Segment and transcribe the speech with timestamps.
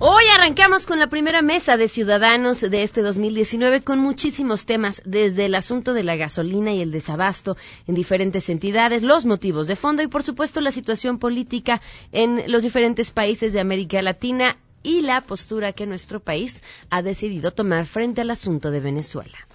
[0.00, 5.46] Hoy arrancamos con la primera mesa de ciudadanos de este 2019 con muchísimos temas, desde
[5.46, 7.56] el asunto de la gasolina y el desabasto
[7.88, 11.82] en diferentes entidades, los motivos de fondo y por supuesto la situación política
[12.12, 17.50] en los diferentes países de América Latina y la postura que nuestro país ha decidido
[17.50, 19.48] tomar frente al asunto de Venezuela.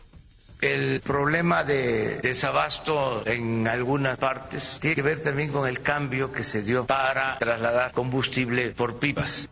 [0.60, 6.44] El problema de desabasto en algunas partes tiene que ver también con el cambio que
[6.44, 9.49] se dio para trasladar combustible por pipas.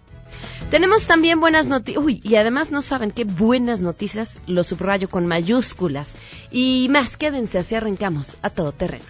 [0.69, 2.03] Tenemos también buenas noticias.
[2.03, 6.13] Uy, y además no saben qué buenas noticias, lo subrayo con mayúsculas.
[6.51, 9.05] Y más, quédense así arrancamos a todo terreno.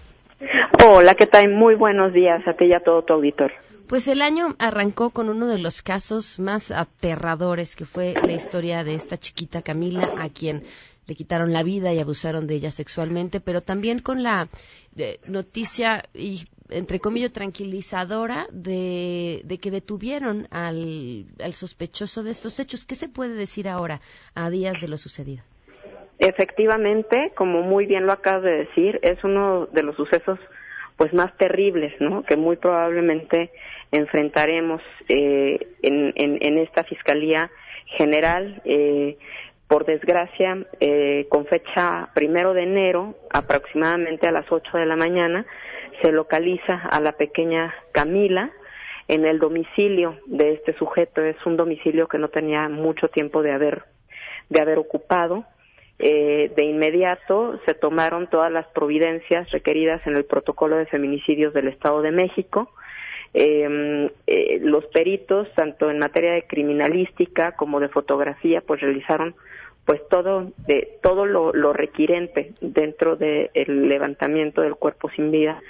[0.85, 1.49] Hola, ¿qué tal?
[1.49, 3.53] Muy buenos días a ti y a todo tu auditor.
[3.87, 8.83] Pues el año arrancó con uno de los casos más aterradores que fue la historia
[8.83, 10.63] de esta chiquita Camila, a quien
[11.07, 14.49] le quitaron la vida y abusaron de ella sexualmente, pero también con la
[14.97, 22.85] eh, noticia y entre comillas, tranquilizadora de, que detuvieron al, sospechoso de estos hechos.
[22.85, 24.01] ¿Qué se puede decir ahora,
[24.35, 25.43] a días de lo sucedido?
[26.19, 30.39] Efectivamente, como muy bien lo acabas de decir, es uno de los sucesos
[30.97, 32.23] pues más terribles, ¿no?
[32.23, 33.51] Que muy probablemente
[33.91, 37.49] enfrentaremos eh, en, en, esta fiscalía
[37.97, 38.61] general.
[38.63, 39.17] Eh,
[39.67, 45.47] por desgracia, eh, con fecha primero de enero, aproximadamente a las 8 de la mañana,
[46.01, 48.51] se localiza a la pequeña Camila
[49.07, 51.21] en el domicilio de este sujeto.
[51.21, 53.83] Es un domicilio que no tenía mucho tiempo de haber,
[54.49, 55.45] de haber ocupado.
[55.99, 61.67] Eh, de inmediato se tomaron todas las providencias requeridas en el protocolo de feminicidios del
[61.67, 62.71] Estado de México.
[63.33, 69.35] Em, eh, los peritos, tanto en materia de criminalística como de fotografía, pues realizaron
[69.85, 73.49] pues todo de todo lo, lo requirente dentro del
[73.87, 75.61] levantamiento del cuerpo sin vida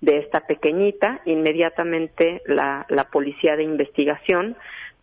[0.00, 4.56] de esta pequeñita, inmediatamente la, la policía de investigación,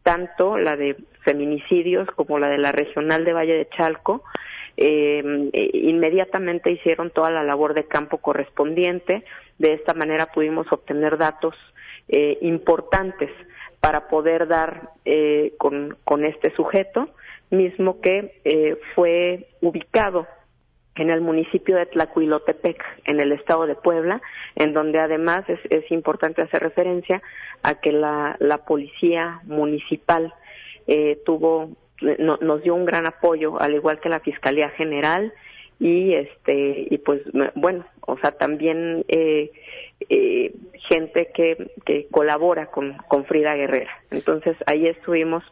[0.04, 4.24] tanto la de feminicidios como la de la regional de Valle de Chalco,
[4.82, 9.24] eh, inmediatamente hicieron toda la labor de campo correspondiente.
[9.58, 11.54] De esta manera pudimos obtener datos
[12.08, 13.30] eh, importantes
[13.82, 17.10] para poder dar eh, con, con, este sujeto,
[17.50, 20.28] mismo que eh, fue ubicado
[20.96, 24.22] en el municipio de Tlacuilotepec, en el estado de Puebla,
[24.56, 27.22] en donde además es, importante hacer referencia
[27.64, 28.38] a que la,
[28.68, 30.34] policía municipal
[30.88, 31.72] eh, tuvo,
[32.02, 35.34] nos dio un gran apoyo, al igual que la Fiscalía General,
[35.80, 37.22] y este y pues
[37.56, 39.50] bueno o sea también eh,
[40.10, 40.54] eh,
[40.90, 43.92] gente que, que colabora con, con Frida Guerrera.
[44.12, 45.44] Entonces ahí estuvimos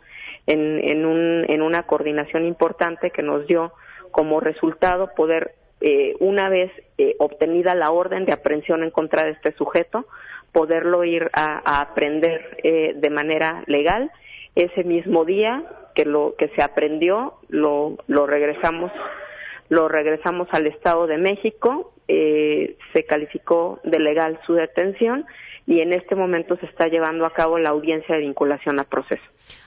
[0.48, 3.74] en, en, un, en una coordinación importante que nos dio
[4.12, 9.32] como resultado poder, eh, una vez eh, obtenida la orden de aprehensión en contra de
[9.32, 10.08] este sujeto,
[10.52, 14.10] poderlo ir a, aprender eh, de manera legal.
[14.56, 15.64] Ese mismo día
[15.94, 18.92] que lo que se aprendió, lo, lo regresamos
[19.70, 25.26] lo regresamos al Estado de México, se calificó de legal su detención
[25.68, 29.22] y en este momento se está llevando a cabo la audiencia de vinculación a proceso.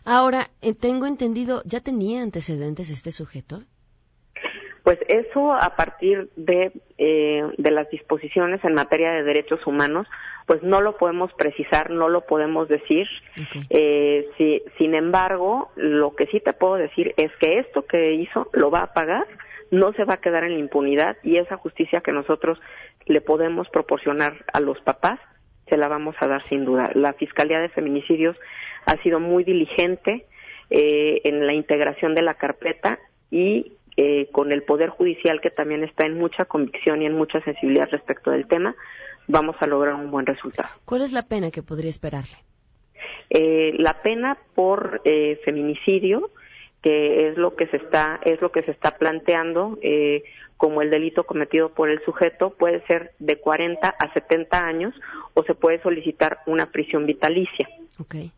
[0.04, 0.46] Ahora,
[0.80, 3.60] tengo entendido, ¿ya tenía antecedentes este sujeto?
[4.82, 10.06] Pues eso a partir de, eh, de las disposiciones en materia de derechos humanos,
[10.46, 13.06] pues no lo podemos precisar, no lo podemos decir.
[13.68, 18.48] Eh, si, sin embargo, lo que sí te puedo decir es que esto que hizo
[18.54, 19.26] lo va a pagar,
[19.70, 22.58] no se va a quedar en la impunidad y esa justicia que nosotros
[23.04, 25.20] le podemos proporcionar a los papás,
[25.70, 26.90] se la vamos a dar sin duda.
[26.94, 28.36] La Fiscalía de Feminicidios
[28.84, 30.26] ha sido muy diligente
[30.68, 32.98] eh, en la integración de la carpeta
[33.30, 37.40] y eh, con el Poder Judicial que también está en mucha convicción y en mucha
[37.42, 38.74] sensibilidad respecto del tema,
[39.26, 40.68] vamos a lograr un buen resultado.
[40.84, 42.36] ¿Cuál es la pena que podría esperarle?
[43.30, 46.30] Eh, la pena por eh, feminicidio,
[46.82, 50.22] que es lo que se está es lo que se está planteando eh,
[50.56, 54.94] como el delito cometido por el sujeto, puede ser de 40 a 70 años
[55.32, 57.66] o se puede solicitar una prisión vitalicia.
[57.98, 58.32] Okay.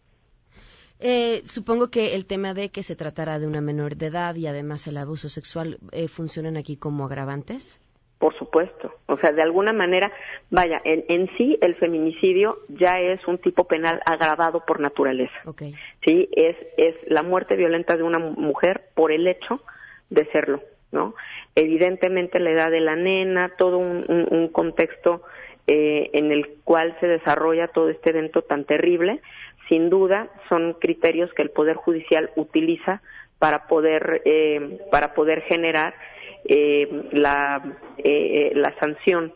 [1.01, 4.47] Eh, supongo que el tema de que se tratará de una menor de edad y
[4.47, 7.81] además el abuso sexual eh, funcionan aquí como agravantes.
[8.23, 8.95] Por supuesto.
[9.07, 10.13] O sea, de alguna manera,
[10.49, 15.35] vaya, en, en, sí el feminicidio ya es un tipo penal agravado por naturaleza.
[15.45, 15.75] Okay.
[16.05, 19.61] Sí, es, es la muerte violenta de una mujer por el hecho
[20.09, 21.17] de serlo, ¿no?
[21.57, 25.23] Evidentemente la edad de la nena, todo un, un, un contexto
[25.67, 29.21] eh, en el cual se desarrolla todo este evento tan terrible,
[29.69, 33.03] sin duda son criterios que el Poder Judicial utiliza
[33.41, 35.95] para poder, eh, para poder generar
[36.45, 37.63] la,
[37.99, 39.33] eh, la sanción,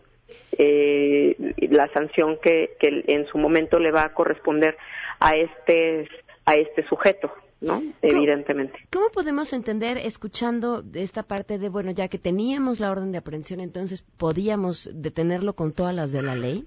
[0.59, 1.37] eh,
[1.71, 4.77] la sanción que, que en su momento le va a corresponder
[5.21, 6.09] a este,
[6.45, 7.33] a este sujeto.
[7.67, 7.83] ¿No?
[8.03, 8.79] Evidentemente.
[8.91, 13.61] ¿Cómo podemos entender, escuchando esta parte de, bueno, ya que teníamos la orden de aprehensión,
[13.61, 16.65] entonces podíamos detenerlo con todas las de la ley?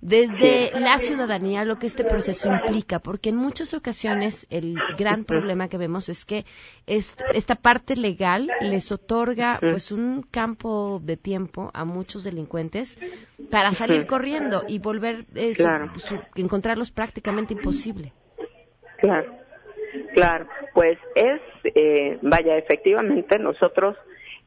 [0.00, 5.68] Desde la ciudadanía, lo que este proceso implica, porque en muchas ocasiones el gran problema
[5.68, 6.46] que vemos es que
[6.86, 12.96] esta parte legal les otorga pues un campo de tiempo a muchos delincuentes
[13.50, 15.90] para salir corriendo y volver eh, su, Claro.
[15.98, 18.12] su- encontrarlos prácticamente imposible.
[19.00, 19.37] Claro,
[20.18, 20.46] claro.
[20.74, 23.96] Pues es, eh, vaya, efectivamente nosotros,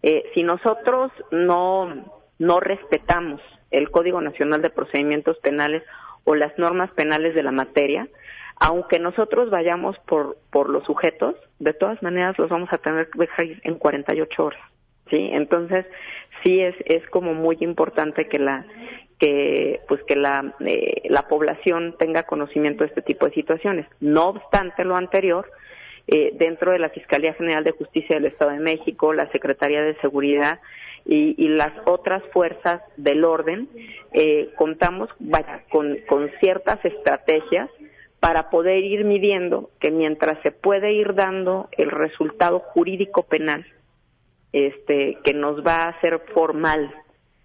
[0.04, 2.06] eh, si nosotros no,
[2.40, 3.42] no respetamos
[3.72, 5.84] el Código Nacional de Procedimientos Penales
[6.24, 8.08] o las normas penales de la materia,
[8.58, 13.20] aunque nosotros vayamos por, por los sujetos, de todas maneras los vamos a tener que
[13.20, 14.62] dejar en 48 horas.
[15.10, 15.30] ¿sí?
[15.32, 15.86] Entonces,
[16.44, 18.66] sí es, es como muy importante que la,
[19.22, 23.86] que pues que la, eh, la población tenga conocimiento de este tipo de situaciones.
[24.00, 25.48] No obstante lo anterior,
[26.08, 29.96] eh, dentro de la Fiscalía General de Justicia del Estado de México, la Secretaría de
[30.02, 30.60] Seguridad
[31.06, 33.70] y, las otras fuerzas del orden,
[34.12, 37.70] eh, contamos vaya, con, con ciertas estrategias
[38.20, 43.68] para poder ir midiendo que mientras se puede ir dando el resultado jurídico penal,
[44.52, 46.92] este, que nos va a hacer formal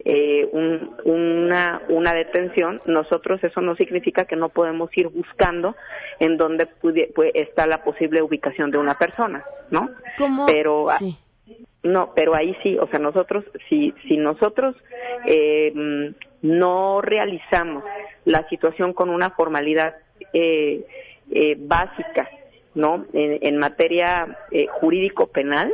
[0.08, 5.74] eh, un- una, una detención, nosotros eso no significa que no podemos ir buscando
[6.20, 9.90] en donde pudi- pues, está la posible ubicación de una persona, ¿no?
[10.16, 10.46] ¿Cómo?
[10.46, 11.16] Pero ah, sí.
[11.82, 14.76] no, pero ahí sí, o sea, nosotros, si, si nosotros
[15.26, 15.72] eh,
[16.42, 17.82] no realizamos
[18.24, 19.96] la situación con una formalidad
[20.32, 20.86] eh,
[21.32, 22.30] eh, básica,
[22.76, 23.06] ¿no?
[23.12, 25.72] En, en materia eh, jurídico-penal,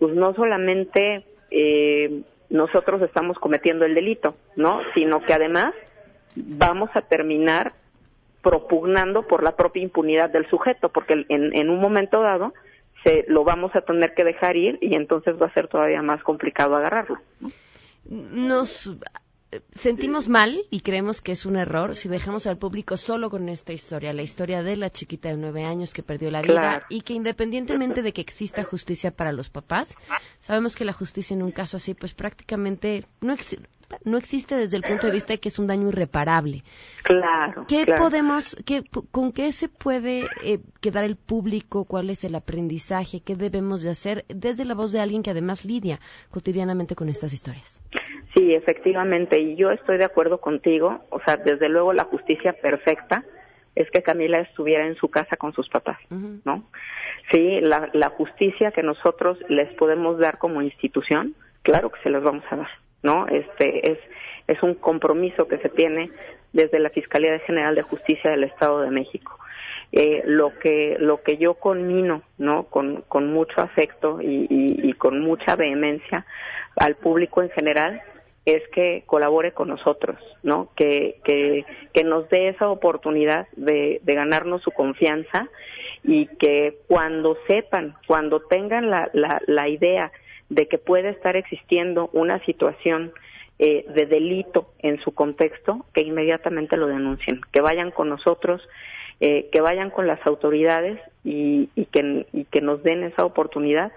[0.00, 4.80] pues no solamente eh, nosotros estamos cometiendo el delito, ¿no?
[4.94, 5.74] Sino que además
[6.34, 7.72] vamos a terminar
[8.42, 12.52] propugnando por la propia impunidad del sujeto, porque en, en un momento dado
[13.04, 16.22] se lo vamos a tener que dejar ir y entonces va a ser todavía más
[16.22, 17.18] complicado agarrarlo.
[18.04, 18.90] Nos
[19.74, 23.72] sentimos mal y creemos que es un error si dejamos al público solo con esta
[23.72, 26.86] historia, la historia de la chiquita de nueve años que perdió la vida Claro.
[26.88, 29.96] y que independientemente de que exista justicia para los papás,
[30.38, 33.58] sabemos que la justicia en un caso así pues prácticamente no, exi-
[34.04, 36.62] no existe desde el punto de vista de que es un daño irreparable.
[37.02, 37.64] Claro.
[37.66, 38.02] ¿Qué claro.
[38.04, 41.84] podemos, qué, con qué se puede eh, quedar el público?
[41.86, 43.20] ¿Cuál es el aprendizaje?
[43.20, 45.98] ¿Qué debemos de hacer desde la voz de alguien que además lidia
[46.30, 47.80] cotidianamente con estas historias?
[48.34, 53.24] Sí, efectivamente, y yo estoy de acuerdo contigo, o sea, desde luego la justicia perfecta
[53.74, 55.98] es que Camila estuviera en su casa con sus papás.
[56.10, 56.64] ¿no?
[57.32, 62.22] Sí, la, la justicia que nosotros les podemos dar como institución, claro que se las
[62.22, 62.70] vamos a dar,
[63.02, 63.26] ¿no?
[63.28, 63.98] Este es
[64.46, 66.10] es un compromiso que se tiene
[66.52, 69.38] desde la Fiscalía General de Justicia del Estado de México.
[69.92, 72.64] Eh, lo que lo que yo conmino, ¿no?
[72.64, 76.26] Con, con mucho afecto y, y- y con mucha vehemencia
[76.76, 78.02] al público en general
[78.56, 80.70] es que colabore con nosotros, ¿no?
[80.76, 85.48] Que, que, que nos dé esa oportunidad de, de ganarnos su confianza
[86.04, 90.12] y que cuando sepan, cuando tengan la, la, la idea
[90.48, 93.12] de que puede estar existiendo una situación
[93.58, 98.66] eh, de delito en su contexto, que inmediatamente lo denuncien, que vayan con nosotros,
[99.20, 103.92] eh, que vayan con las autoridades y, que, y que nos den esa oportunidad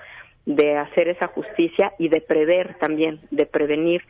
[0.46, 4.02] de hacer esa justicia y de prever también, de prevenir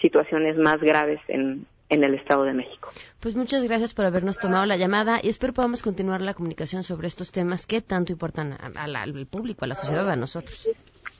[0.00, 2.90] situaciones más graves en, en el Estado de México.
[3.20, 7.06] Pues muchas gracias por habernos tomado la llamada y espero podamos continuar la comunicación sobre
[7.08, 10.68] estos temas que tanto importan al público, a la sociedad, a nosotros.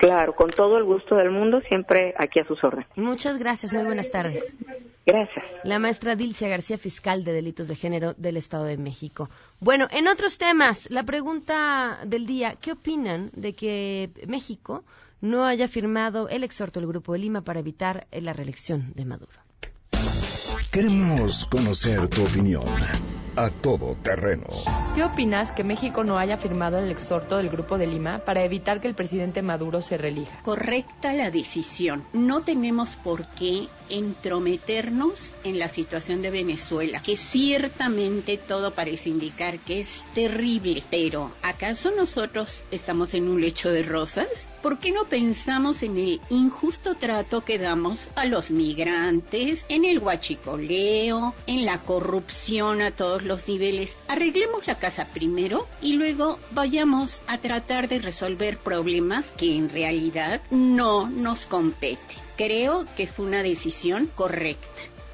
[0.00, 2.88] Claro, con todo el gusto del mundo, siempre aquí a sus órdenes.
[2.96, 4.56] Muchas gracias, muy buenas tardes.
[5.04, 5.44] Gracias.
[5.62, 9.28] La maestra Dilcia García, fiscal de delitos de género del Estado de México.
[9.60, 14.84] Bueno, en otros temas, la pregunta del día, ¿qué opinan de que México
[15.20, 19.32] no haya firmado el exhorto del Grupo de Lima para evitar la reelección de Maduro?
[20.70, 22.64] Queremos conocer tu opinión
[23.36, 24.46] a todo terreno.
[24.94, 28.80] ¿Qué opinas que México no haya firmado el exhorto del Grupo de Lima para evitar
[28.80, 30.42] que el presidente Maduro se relija?
[30.42, 32.04] Correcta la decisión.
[32.12, 39.58] No tenemos por qué entrometernos en la situación de Venezuela, que ciertamente todo parece indicar
[39.58, 40.82] que es terrible.
[40.90, 44.48] Pero, ¿acaso nosotros estamos en un lecho de rosas?
[44.62, 49.98] ¿Por qué no pensamos en el injusto trato que damos a los migrantes, en el
[49.98, 53.96] huachicoleo, en la corrupción a todos los niveles?
[54.08, 60.40] Arreglemos la casa primero y luego vayamos a tratar de resolver problemas que en realidad
[60.50, 62.18] no nos competen.
[62.36, 64.68] Creo que fue una decisión correcta.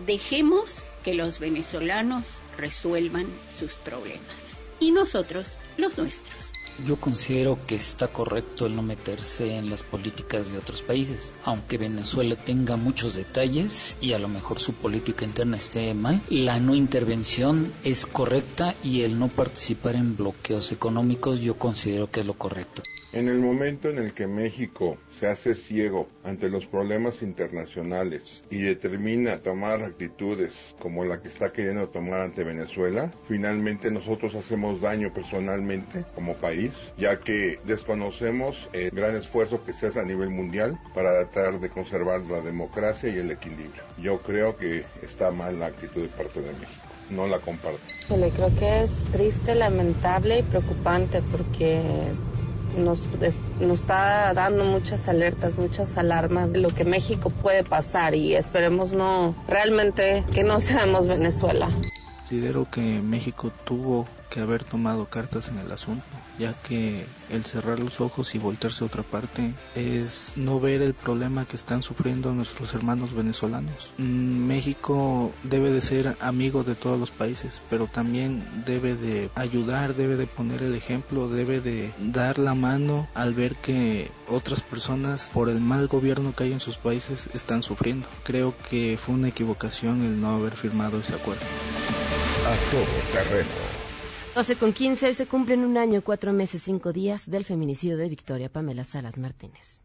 [0.06, 6.55] Dejemos que los venezolanos resuelvan sus problemas y nosotros los nuestros.
[6.84, 11.78] Yo considero que está correcto el no meterse en las políticas de otros países, aunque
[11.78, 16.74] Venezuela tenga muchos detalles y a lo mejor su política interna esté mal, la no
[16.74, 22.34] intervención es correcta y el no participar en bloqueos económicos yo considero que es lo
[22.34, 22.82] correcto.
[23.12, 28.58] En el momento en el que México se hace ciego ante los problemas internacionales y
[28.58, 35.14] determina tomar actitudes como la que está queriendo tomar ante Venezuela, finalmente nosotros hacemos daño
[35.14, 36.65] personalmente como país,
[36.96, 41.70] ya que desconocemos el gran esfuerzo que se hace a nivel mundial para tratar de
[41.70, 43.82] conservar la democracia y el equilibrio.
[43.98, 46.86] Yo creo que está mal la actitud de parte de México.
[47.10, 47.78] No la comparto.
[48.08, 51.82] Creo que es triste, lamentable y preocupante porque
[52.76, 53.06] nos,
[53.60, 58.92] nos está dando muchas alertas, muchas alarmas de lo que México puede pasar y esperemos
[58.92, 61.68] no realmente que no seamos Venezuela.
[62.18, 66.04] Considero que México tuvo que haber tomado cartas en el asunto,
[66.38, 70.94] ya que el cerrar los ojos y voltearse a otra parte es no ver el
[70.94, 73.92] problema que están sufriendo nuestros hermanos venezolanos.
[73.98, 79.94] Mm, México debe de ser amigo de todos los países, pero también debe de ayudar,
[79.94, 85.28] debe de poner el ejemplo, debe de dar la mano al ver que otras personas
[85.32, 88.08] por el mal gobierno que hay en sus países están sufriendo.
[88.24, 91.42] Creo que fue una equivocación el no haber firmado ese acuerdo.
[92.46, 93.75] A todo terreno
[94.36, 98.06] 12 con 15, hoy se cumplen un año, cuatro meses, cinco días del feminicidio de
[98.06, 99.82] Victoria Pamela Salas Martínez.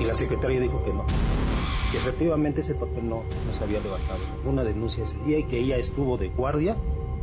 [0.00, 1.04] Y la secretaria dijo que no,
[1.92, 4.20] que efectivamente ese papel no, no se había levantado.
[4.46, 6.78] Una denuncia ese día y que ella estuvo de guardia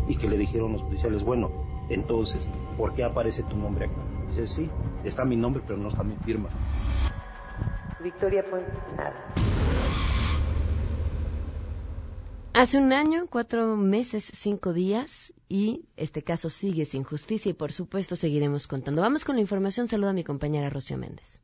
[0.07, 1.49] y que le dijeron los policiales, bueno,
[1.89, 3.95] entonces, ¿por qué aparece tu nombre acá?
[4.29, 4.69] Dice, sí,
[5.03, 6.49] está mi nombre, pero no está mi firma.
[8.03, 8.63] Victoria fue
[8.95, 9.33] nada.
[12.55, 17.73] Hace un año, cuatro meses, cinco días y este caso sigue sin justicia y por
[17.73, 19.01] supuesto seguiremos contando.
[19.01, 19.87] Vamos con la información.
[19.87, 21.41] Saluda a mi compañera Rocío Méndez.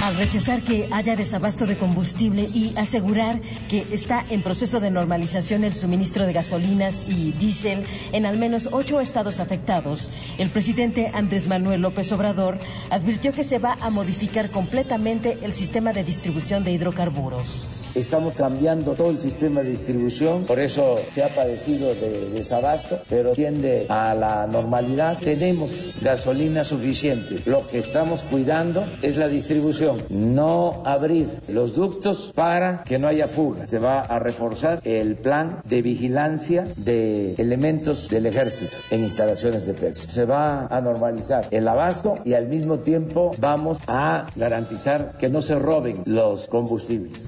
[0.00, 5.64] Al rechazar que haya desabasto de combustible y asegurar que está en proceso de normalización
[5.64, 11.48] el suministro de gasolinas y diésel en al menos ocho estados afectados, el presidente Andrés
[11.48, 16.72] Manuel López Obrador advirtió que se va a modificar completamente el sistema de distribución de
[16.72, 17.81] hidrocarburos.
[17.94, 23.32] Estamos cambiando todo el sistema de distribución, por eso se ha padecido de desabasto, pero
[23.32, 25.18] tiende a la normalidad.
[25.18, 27.42] Tenemos gasolina suficiente.
[27.44, 33.28] Lo que estamos cuidando es la distribución, no abrir los ductos para que no haya
[33.28, 33.68] fuga.
[33.68, 39.74] Se va a reforzar el plan de vigilancia de elementos del ejército en instalaciones de
[39.74, 40.00] Pemex.
[40.00, 45.42] Se va a normalizar el abasto y al mismo tiempo vamos a garantizar que no
[45.42, 47.20] se roben los combustibles.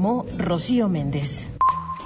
[0.00, 1.46] Informó Rocío Méndez.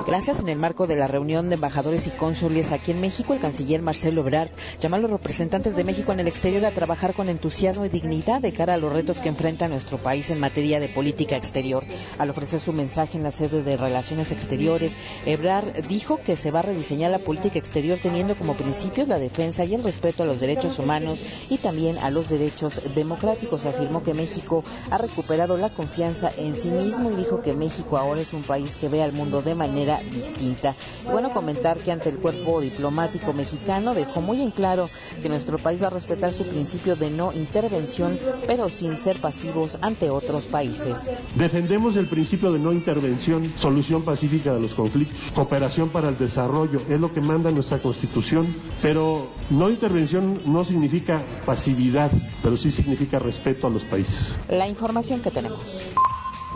[0.07, 0.41] Gracias.
[0.41, 3.81] En el marco de la reunión de embajadores y cónsules aquí en México, el canciller
[3.81, 7.87] Marcelo Ebrard llama a los representantes de México en el exterior a trabajar con entusiasmo
[7.87, 11.37] y dignidad de cara a los retos que enfrenta nuestro país en materia de política
[11.37, 11.85] exterior.
[12.19, 14.97] Al ofrecer su mensaje en la sede de Relaciones Exteriores,
[15.27, 19.65] Ebrard dijo que se va a rediseñar la política exterior teniendo como principios la defensa
[19.65, 23.65] y el respeto a los derechos humanos y también a los derechos democráticos.
[23.65, 28.21] Afirmó que México ha recuperado la confianza en sí mismo y dijo que México ahora
[28.21, 30.75] es un país que ve al mundo de manera distinta.
[31.05, 34.89] bueno, comentar que ante el cuerpo diplomático mexicano dejó muy en claro
[35.23, 39.79] que nuestro país va a respetar su principio de no intervención, pero sin ser pasivos
[39.83, 41.09] ante otros países.
[41.35, 46.81] Defendemos el principio de no intervención, solución pacífica de los conflictos, cooperación para el desarrollo,
[46.89, 48.47] es lo que manda nuestra Constitución,
[48.81, 52.11] pero no intervención no significa pasividad,
[52.43, 54.33] pero sí significa respeto a los países.
[54.49, 55.93] La información que tenemos.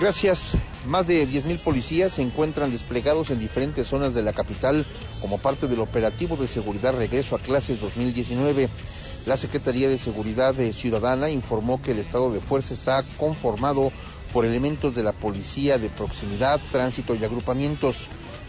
[0.01, 0.53] Gracias.
[0.87, 4.87] Más de 10.000 policías se encuentran desplegados en diferentes zonas de la capital
[5.21, 8.69] como parte del operativo de seguridad regreso a clases 2019.
[9.27, 13.91] La Secretaría de Seguridad Ciudadana informó que el estado de fuerza está conformado
[14.33, 17.97] por elementos de la policía de proximidad, tránsito y agrupamientos.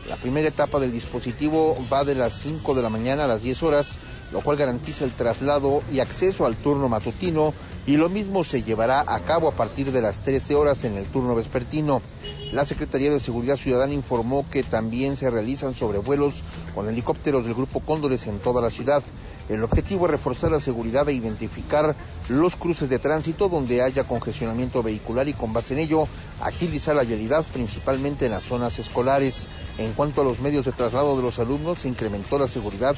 [0.07, 3.63] La primera etapa del dispositivo va de las 5 de la mañana a las 10
[3.63, 3.97] horas,
[4.31, 7.53] lo cual garantiza el traslado y acceso al turno matutino
[7.89, 11.07] y lo mismo se llevará a cabo a partir de las 13 horas en el
[11.07, 12.03] turno vespertino.
[12.51, 16.35] La Secretaría de Seguridad Ciudadana informó que también se realizan sobrevuelos
[16.75, 19.01] con helicópteros del Grupo Cóndores en toda la ciudad.
[19.49, 21.95] El objetivo es reforzar la seguridad e identificar
[22.27, 26.07] los cruces de tránsito donde haya congestionamiento vehicular y con base en ello
[26.43, 29.47] agilizar la vialidad principalmente en las zonas escolares.
[29.79, 32.95] En cuanto a los medios de traslado de los alumnos, se incrementó la seguridad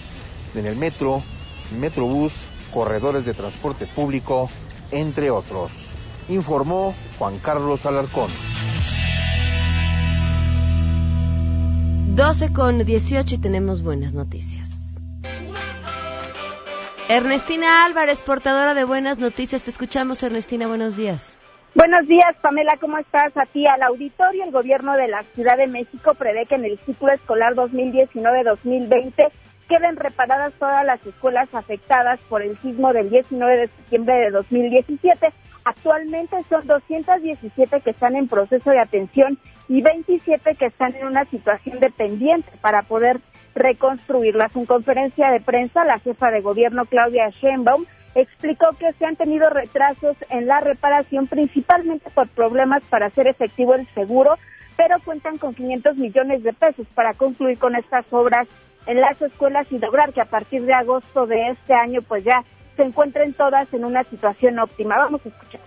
[0.53, 1.23] en el metro,
[1.79, 2.33] metrobús,
[2.73, 4.49] corredores de transporte público,
[4.91, 5.71] entre otros.
[6.29, 8.29] Informó Juan Carlos Alarcón.
[12.15, 14.69] 12 con 18 y tenemos buenas noticias.
[17.09, 19.63] Ernestina Álvarez, portadora de buenas noticias.
[19.63, 20.67] Te escuchamos, Ernestina.
[20.67, 21.37] Buenos días.
[21.73, 22.77] Buenos días, Pamela.
[22.79, 23.35] ¿Cómo estás?
[23.35, 24.43] A ti, al auditorio.
[24.43, 29.31] El gobierno de la Ciudad de México prevé que en el ciclo escolar 2019-2020
[29.71, 35.31] queden reparadas todas las escuelas afectadas por el sismo del 19 de septiembre de 2017.
[35.63, 41.23] Actualmente son 217 que están en proceso de atención y 27 que están en una
[41.23, 43.21] situación dependiente para poder
[43.55, 44.53] reconstruirlas.
[44.57, 49.49] En conferencia de prensa, la jefa de gobierno Claudia Sheinbaum explicó que se han tenido
[49.49, 54.37] retrasos en la reparación principalmente por problemas para hacer efectivo el seguro,
[54.75, 58.49] pero cuentan con 500 millones de pesos para concluir con estas obras
[58.85, 62.43] en las escuelas y lograr que a partir de agosto de este año pues ya
[62.75, 64.97] se encuentren todas en una situación óptima.
[64.97, 65.61] Vamos a escuchar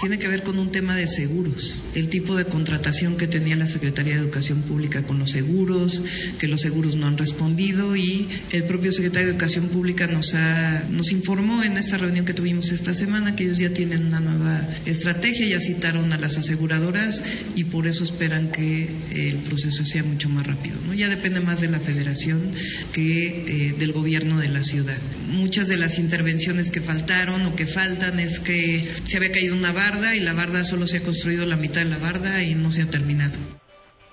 [0.00, 3.66] tiene que ver con un tema de seguros, el tipo de contratación que tenía la
[3.66, 6.02] Secretaría de Educación Pública con los seguros,
[6.38, 10.84] que los seguros no han respondido y el propio secretario de Educación Pública nos, ha,
[10.90, 14.68] nos informó en esta reunión que tuvimos esta semana que ellos ya tienen una nueva
[14.84, 17.22] estrategia, ya citaron a las aseguradoras
[17.54, 20.78] y por eso esperan que el proceso sea mucho más rápido.
[20.86, 20.94] ¿no?
[20.94, 22.52] Ya depende más de la federación
[22.92, 24.98] que eh, del gobierno de la ciudad.
[25.28, 29.72] Muchas de las intervenciones que faltaron o que faltan es que se había caído una
[29.76, 32.70] barda y la barda solo se ha construido la mitad de la barda y no
[32.70, 33.38] se ha terminado.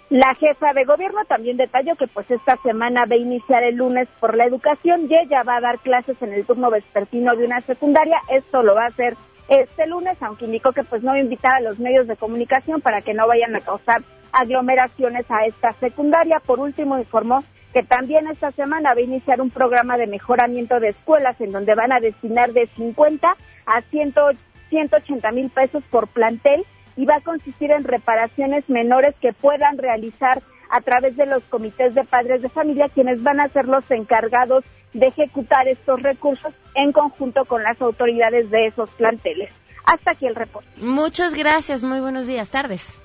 [0.10, 4.08] La jefa de gobierno también detalló que pues esta semana va a iniciar el lunes
[4.19, 7.62] por la educación y ella va a dar clases en el turno vespertino de una
[7.62, 8.17] secundaria.
[8.30, 9.15] Esto lo va a hacer
[9.47, 13.13] este lunes, aunque indicó que pues no invitar a los medios de comunicación para que
[13.13, 16.39] no vayan a causar aglomeraciones a esta secundaria.
[16.45, 20.89] Por último, informó que también esta semana va a iniciar un programa de mejoramiento de
[20.89, 26.65] escuelas en donde van a destinar de 50 a 180 180 mil pesos por plantel
[26.95, 31.93] y va a consistir en reparaciones menores que puedan realizar a través de los comités
[31.93, 36.91] de padres de familia, quienes van a ser los encargados de ejecutar estos recursos en
[36.91, 39.51] conjunto con las autoridades de esos planteles.
[39.86, 40.67] Hasta aquí el reporte.
[40.77, 42.99] Muchas gracias, muy buenos días, tardes.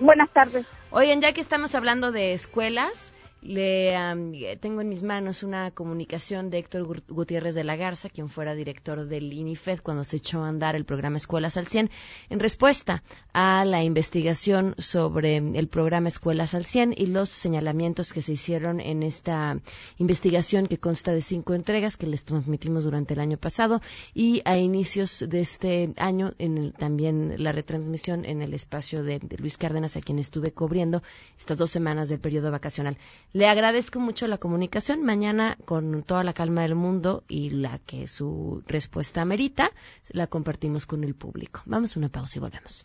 [0.00, 0.66] Buenas tardes.
[0.90, 6.58] Oigan, ya que estamos hablando de escuelas, le tengo en mis manos una comunicación de
[6.58, 10.76] Héctor Gutiérrez de la Garza, quien fuera director del INIFED cuando se echó a andar
[10.76, 11.90] el programa Escuelas al 100,
[12.30, 13.02] en respuesta
[13.32, 18.80] a la investigación sobre el programa Escuelas al 100 y los señalamientos que se hicieron
[18.80, 19.58] en esta
[19.98, 23.80] investigación que consta de cinco entregas que les transmitimos durante el año pasado
[24.14, 29.36] y a inicios de este año en también la retransmisión en el espacio de, de
[29.38, 31.02] Luis Cárdenas, a quien estuve cubriendo
[31.36, 32.96] estas dos semanas del periodo vacacional.
[33.32, 35.02] Le agradezco mucho la comunicación.
[35.02, 39.70] Mañana, con toda la calma del mundo y la que su respuesta amerita,
[40.10, 41.62] la compartimos con el público.
[41.64, 42.84] Vamos a una pausa y volvemos.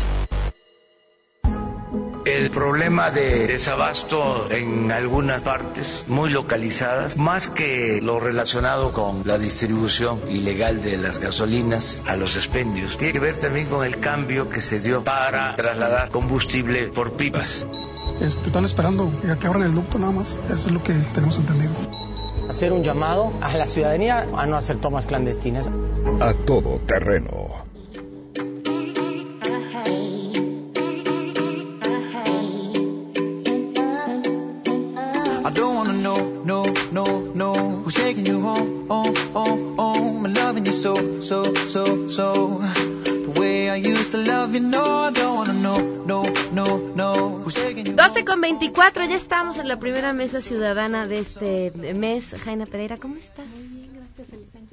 [2.31, 9.37] El problema de desabasto en algunas partes muy localizadas, más que lo relacionado con la
[9.37, 14.49] distribución ilegal de las gasolinas a los expendios, tiene que ver también con el cambio
[14.49, 17.67] que se dio para trasladar combustible por pipas.
[18.21, 21.37] Este, están esperando a que abran el ducto nada más, eso es lo que tenemos
[21.37, 21.73] entendido.
[22.49, 25.69] Hacer un llamado a la ciudadanía a no hacer tomas clandestinas.
[26.21, 27.70] A todo terreno
[40.81, 42.61] so, so, so, so.
[43.03, 47.43] The way I used to love you, no, I don't wanna know, no, no, no.
[47.45, 52.35] 12 con 24, ya estamos en la primera mesa ciudadana de este mes.
[52.43, 53.45] Jaina Pereira, ¿cómo estás?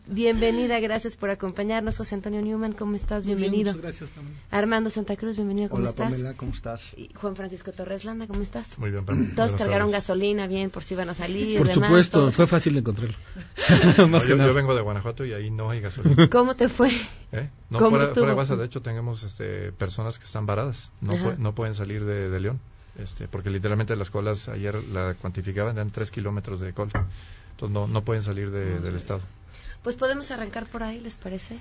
[0.06, 1.98] Bienvenida, gracias por acompañarnos.
[1.98, 3.24] José Antonio Newman, ¿cómo estás?
[3.26, 3.72] Bienvenido.
[3.72, 4.37] Bien, gracias, Pamela.
[4.50, 6.11] Armando Santa Cruz, bienvenido, ¿cómo Hola, estás?
[6.12, 6.92] Pamela, ¿cómo estás?
[6.96, 8.78] Y Juan Francisco Torres Landa, ¿cómo estás?
[8.78, 9.34] Muy bien, Pamela.
[9.34, 11.58] Todos cargaron gasolina, bien, por si iban a salir.
[11.58, 12.32] Por demás, supuesto, todo.
[12.32, 13.16] fue fácil de encontrarlo.
[13.98, 16.28] no, yo, yo, vengo de Guanajuato y ahí no hay gasolina.
[16.30, 16.90] ¿Cómo te fue?
[17.32, 17.50] ¿Eh?
[17.70, 18.20] No, ¿Cómo fuera, estuvo?
[18.20, 21.74] fuera de Guasa, de hecho, tenemos este, personas que están varadas, no, pu no pueden
[21.74, 22.61] salir de, de León,
[22.98, 27.06] este, porque literalmente las colas ayer la cuantificaban, eran tres kilómetros de cola,
[27.58, 29.20] entonces no, no pueden salir de, del estado.
[29.82, 31.58] Pues podemos arrancar por ahí, ¿les parece?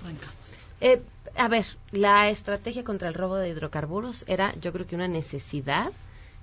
[0.00, 0.64] Arrancamos.
[0.80, 1.02] Eh,
[1.34, 5.90] a ver, la estrategia contra el robo de hidrocarburos era, yo creo que una necesidad,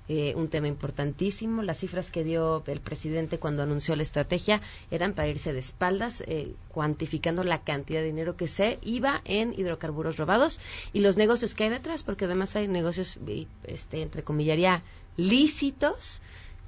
[0.09, 1.63] eh, un tema importantísimo.
[1.63, 4.59] Las cifras que dio el presidente cuando anunció la estrategia
[4.91, 9.57] eran para irse de espaldas, eh, cuantificando la cantidad de dinero que se iba en
[9.57, 10.59] hidrocarburos robados
[10.91, 13.17] y los negocios que hay detrás, porque además hay negocios,
[13.63, 14.83] este, entre comillaría,
[15.15, 16.21] lícitos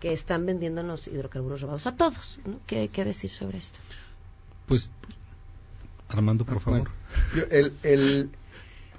[0.06, 2.38] que están vendiendo los hidrocarburos robados a todos.
[2.46, 2.60] ¿no?
[2.68, 3.80] ¿Qué, ¿Qué decir sobre esto?
[4.68, 4.88] Pues,
[6.10, 6.91] Armando, por favor.
[7.34, 8.30] Bueno, el, el,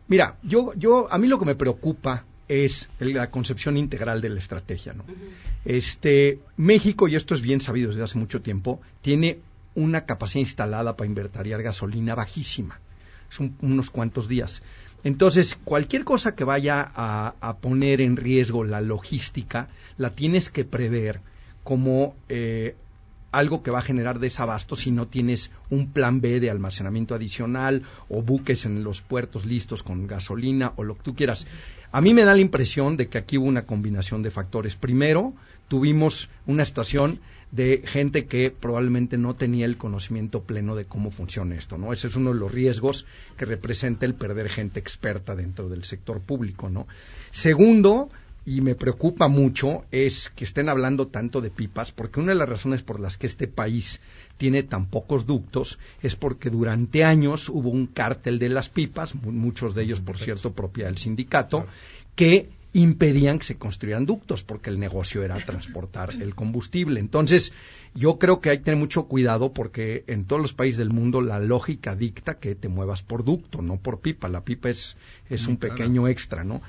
[0.09, 4.41] mira, yo, yo, a mí lo que me preocupa es la concepción integral de la
[4.41, 5.05] estrategia, ¿no?
[5.05, 5.31] Uh -huh.
[5.65, 9.39] Este, México, y esto es bien sabido desde hace mucho tiempo, tiene
[9.77, 12.81] una capacidad instalada para inventariar gasolina bajísima.
[13.31, 14.61] Son unos cuantos días.
[15.07, 21.21] Entonces, cualquier cosa que vaya a, poner en riesgo la logística, la tienes que prever
[21.63, 22.75] como eh,
[23.31, 27.85] algo que va a generar desabasto si no tienes un plan B de almacenamiento adicional
[28.09, 31.47] o buques en los puertos listos con gasolina o lo que tú quieras.
[31.97, 34.77] A mí me da la impresión de que aquí hubo una combinación de factores.
[34.77, 35.33] Primero,
[35.67, 37.21] tuvimos una situación
[37.53, 41.95] de gente que probablemente no tenía el conocimiento pleno de cómo funciona esto, ¿no?
[41.95, 43.07] Ese es uno de los riesgos
[43.39, 46.87] que representa el perder gente experta dentro del sector público, ¿no?
[47.31, 48.11] Segundo,
[48.47, 52.49] y me preocupa mucho es que estén hablando tanto de pipas, porque una de las
[52.49, 54.01] razones por las que este país
[54.37, 59.75] tiene tan pocos ductos es porque durante años hubo un cártel de las pipas, muchos
[59.75, 61.67] de ellos, por cierto, propiedad del sindicato,
[62.15, 67.01] que impedían que se construyeran ductos porque el negocio era transportar el combustible.
[67.01, 67.53] Entonces,
[67.95, 71.21] yo creo que hay que tener mucho cuidado porque en todos los países del mundo
[71.21, 74.29] la lógica dicta que te muevas por ducto, no por pipa.
[74.29, 74.97] La pipa es,
[75.31, 76.61] es un pequeño extra, ¿no?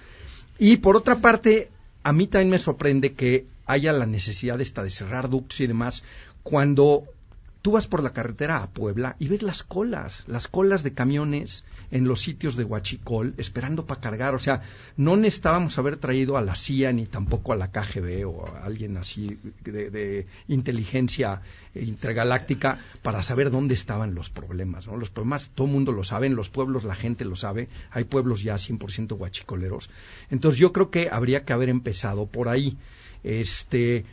[0.59, 1.69] Y por otra parte,
[2.03, 6.03] a mí también me sorprende que haya la necesidad esta de cerrar ductos y demás
[6.43, 7.03] cuando
[7.67, 11.65] tú vas por la carretera a Puebla y ves las colas, las colas de camiones
[11.91, 14.35] en los sitios de Huachicol esperando para cargar.
[14.35, 14.61] O sea,
[14.95, 18.95] no necesitábamos haber traído a la CIA ni tampoco a la KGB o a alguien
[18.95, 21.41] así de, inteligencia
[21.75, 24.87] intergaláctica para saber dónde estaban los problemas.
[24.87, 24.95] ¿no?
[24.95, 28.05] Los problemas todo el mundo lo sabe, en los pueblos la gente lo sabe, hay
[28.05, 29.89] pueblos ya 100% huachicoleros.
[30.29, 32.77] Entonces yo creo que habría que haber empezado por ahí.
[33.25, 34.05] Este,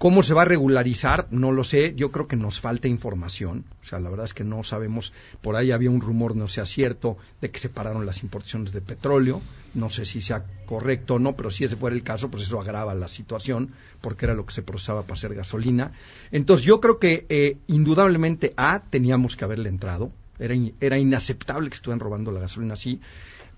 [0.00, 1.26] ¿Cómo se va a regularizar?
[1.30, 1.92] No lo sé.
[1.94, 3.66] Yo creo que nos falta información.
[3.82, 5.12] O sea, la verdad es que no sabemos.
[5.42, 8.80] Por ahí había un rumor, no sea cierto, de que se pararon las importaciones de
[8.80, 9.42] petróleo.
[9.74, 12.58] No sé si sea correcto o no, pero si ese fuera el caso, pues eso
[12.58, 15.92] agrava la situación, porque era lo que se procesaba para hacer gasolina.
[16.32, 20.12] Entonces, yo creo que eh, indudablemente, A, teníamos que haberle entrado.
[20.38, 23.02] Era, in, era inaceptable que estuvieran robando la gasolina así.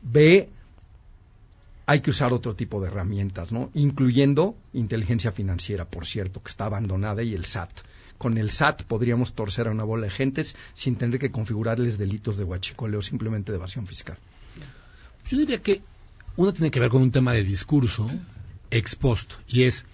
[0.02, 0.48] B,
[1.92, 3.70] hay que usar otro tipo de herramientas, ¿no?
[3.74, 7.68] Incluyendo inteligencia financiera, por cierto, que está abandonada, y el SAT.
[8.16, 12.38] Con el SAT podríamos torcer a una bola de gentes sin tener que configurarles delitos
[12.38, 14.16] de huachicoleo, simplemente de evasión fiscal.
[15.28, 15.83] Yo diría que
[16.37, 18.11] uno tiene que ver con un tema de discurso
[18.70, 19.85] ex post, y es,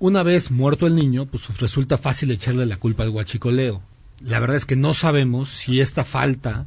[0.00, 3.82] una vez muerto el niño, pues resulta fácil echarle la culpa al huachicoleo.
[4.20, 6.66] La verdad es que no sabemos si esta falta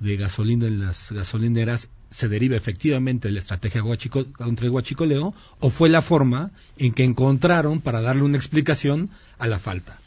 [0.00, 5.34] de gasolina en las gasolineras se deriva efectivamente de la estrategia guachico, contra el guachicoleo
[5.60, 10.00] o fue la forma en que encontraron para darle una explicación a la falta.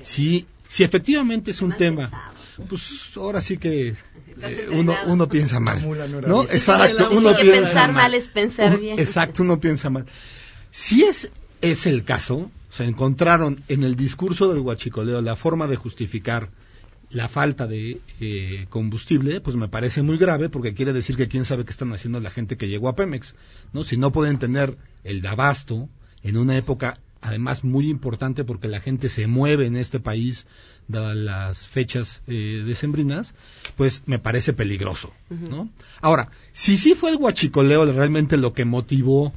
[0.00, 2.32] Si, si efectivamente es un tema,
[2.68, 3.94] pues ahora sí que
[4.42, 5.82] eh, uno, uno piensa mal.
[6.26, 6.44] ¿no?
[6.44, 8.98] Exacto, uno piensa pensar mal es pensar bien.
[8.98, 10.06] Exacto, uno piensa mal.
[10.70, 15.76] Si es, es el caso, se encontraron en el discurso del guachicoleo la forma de
[15.76, 16.48] justificar
[17.10, 21.44] la falta de eh, combustible, pues me parece muy grave porque quiere decir que quién
[21.44, 23.34] sabe qué están haciendo la gente que llegó a Pemex,
[23.72, 23.84] ¿no?
[23.84, 25.88] Si no pueden tener el abasto
[26.22, 30.46] en una época además muy importante porque la gente se mueve en este país
[30.88, 33.34] dadas las fechas eh, decembrinas,
[33.76, 35.68] pues me parece peligroso, ¿no?
[36.00, 39.32] Ahora, si sí fue el guachicoleo realmente lo que motivó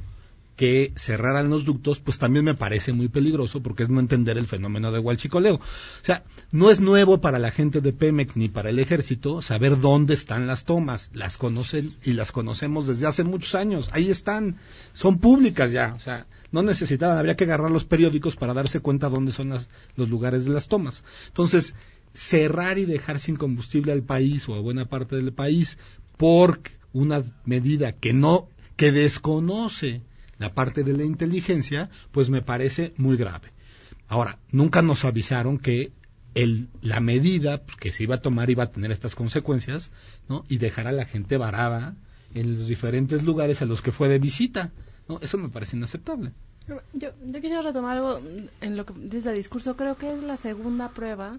[0.56, 4.46] que cerraran los ductos, pues también me parece muy peligroso porque es no entender el
[4.46, 5.56] fenómeno de huachicoleo.
[5.56, 5.60] O
[6.02, 10.14] sea, no es nuevo para la gente de Pemex ni para el ejército saber dónde
[10.14, 11.10] están las tomas.
[11.12, 13.88] Las conocen y las conocemos desde hace muchos años.
[13.92, 14.58] Ahí están,
[14.92, 15.94] son públicas ya.
[15.96, 19.50] O sea, no necesitaban, habría que agarrar los periódicos para darse cuenta dónde son
[19.96, 21.02] los lugares de las tomas.
[21.26, 21.74] Entonces,
[22.12, 25.78] cerrar y dejar sin combustible al país o a buena parte del país
[26.16, 26.60] por
[26.92, 30.02] una medida que no, que desconoce
[30.38, 33.52] la parte de la inteligencia, pues me parece muy grave.
[34.08, 35.92] Ahora, nunca nos avisaron que
[36.34, 39.90] el, la medida pues, que se iba a tomar iba a tener estas consecuencias,
[40.28, 40.44] ¿no?
[40.48, 41.94] Y dejar a la gente varada
[42.34, 44.72] en los diferentes lugares a los que fue de visita,
[45.08, 45.20] ¿no?
[45.20, 46.32] Eso me parece inaceptable.
[46.66, 48.20] Yo, yo quisiera retomar algo
[48.60, 49.76] en lo que dice el discurso.
[49.76, 51.38] Creo que es la segunda prueba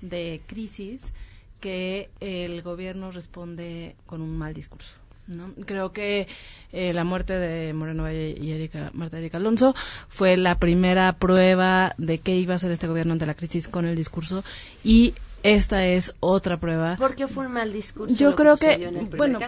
[0.00, 1.12] de crisis
[1.60, 5.03] que el gobierno responde con un mal discurso.
[5.26, 5.52] ¿No?
[5.66, 6.26] Creo que
[6.72, 9.74] eh, la muerte de Moreno Valle y Erika, Marta Erika Alonso
[10.08, 13.86] fue la primera prueba de qué iba a hacer este gobierno ante la crisis con
[13.86, 14.44] el discurso
[14.82, 16.96] y esta es otra prueba.
[16.96, 18.14] ¿Por qué fue un mal discurso?
[18.14, 19.38] Yo creo que, bueno,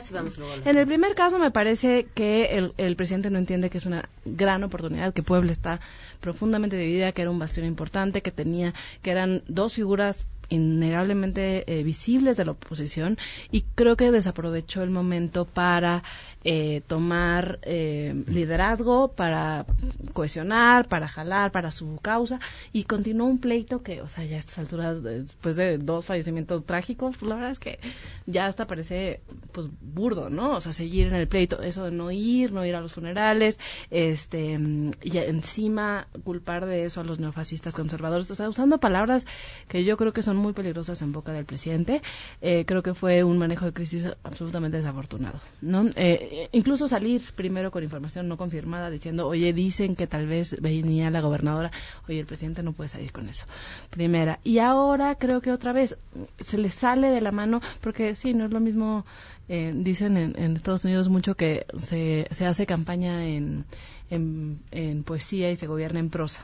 [0.67, 4.07] en el primer caso me parece que el, el, presidente no entiende que es una
[4.27, 5.81] gran oportunidad, que Puebla está
[6.21, 11.83] profundamente dividida, que era un bastión importante, que tenía, que eran dos figuras innegablemente eh,
[11.83, 13.19] visibles de la oposición
[13.51, 16.03] y creo que desaprovechó el momento para
[16.49, 19.67] eh, tomar eh, liderazgo, para
[20.13, 22.39] cohesionar, para jalar, para su causa
[22.73, 26.65] y continuó un pleito que, o sea, ya a estas alturas, después de dos fallecimientos
[26.65, 27.81] trágicos, pues la verdad es que
[28.27, 30.53] ya hasta parece pues burdo, ¿no?
[30.53, 33.59] O sea, seguir en el pleito, eso de no ir, no ir a los funerales,
[33.91, 34.57] este,
[35.03, 39.27] y encima culpar de eso a los neofascistas conservadores, o sea, usando palabras
[39.67, 42.03] que yo creo que son muy peligrosas en boca del presidente.
[42.41, 45.41] Eh, creo que fue un manejo de crisis absolutamente desafortunado.
[45.61, 45.91] ¿no?
[45.97, 51.11] Eh, incluso salir primero con información no confirmada diciendo, oye, dicen que tal vez venía
[51.11, 51.71] la gobernadora,
[52.09, 53.47] oye, el presidente no puede salir con eso.
[53.91, 54.39] Primera.
[54.45, 55.97] Y ahora creo que otra vez
[56.41, 59.05] se le sale de la mano, porque sí, no es lo mismo.
[59.49, 63.65] Eh, dicen en, en, Estados Unidos mucho que se, se hace campaña en,
[64.11, 66.43] en, en poesía y se gobierna en prosa.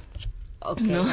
[0.64, 1.04] Okay, ¿no?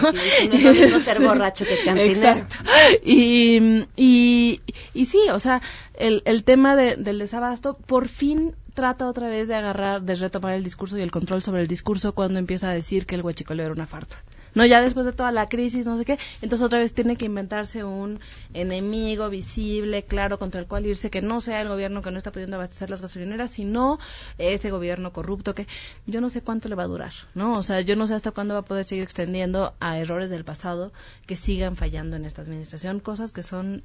[0.52, 2.12] es lo mismo ser borracho que cantinero.
[2.12, 2.56] Exacto.
[3.04, 4.62] Y, y,
[4.94, 5.62] y sí, o sea,
[5.96, 10.54] el, el tema de, del desabasto por fin trata otra vez de agarrar, de retomar
[10.54, 13.66] el discurso y el control sobre el discurso cuando empieza a decir que el huachicoleo
[13.66, 14.24] era una farsa.
[14.56, 17.26] No, ya después de toda la crisis, no sé qué, entonces otra vez tiene que
[17.26, 18.20] inventarse un
[18.54, 22.32] enemigo visible, claro, contra el cual irse, que no sea el gobierno que no está
[22.32, 24.00] pudiendo abastecer las gasolineras, sino
[24.38, 25.68] ese gobierno corrupto que
[26.06, 27.54] yo no sé cuánto le va a durar, ¿no?
[27.54, 30.44] O sea, yo no sé hasta cuándo va a poder seguir extendiendo a errores del
[30.44, 30.92] pasado
[31.26, 33.84] que sigan fallando en esta administración, cosas que son,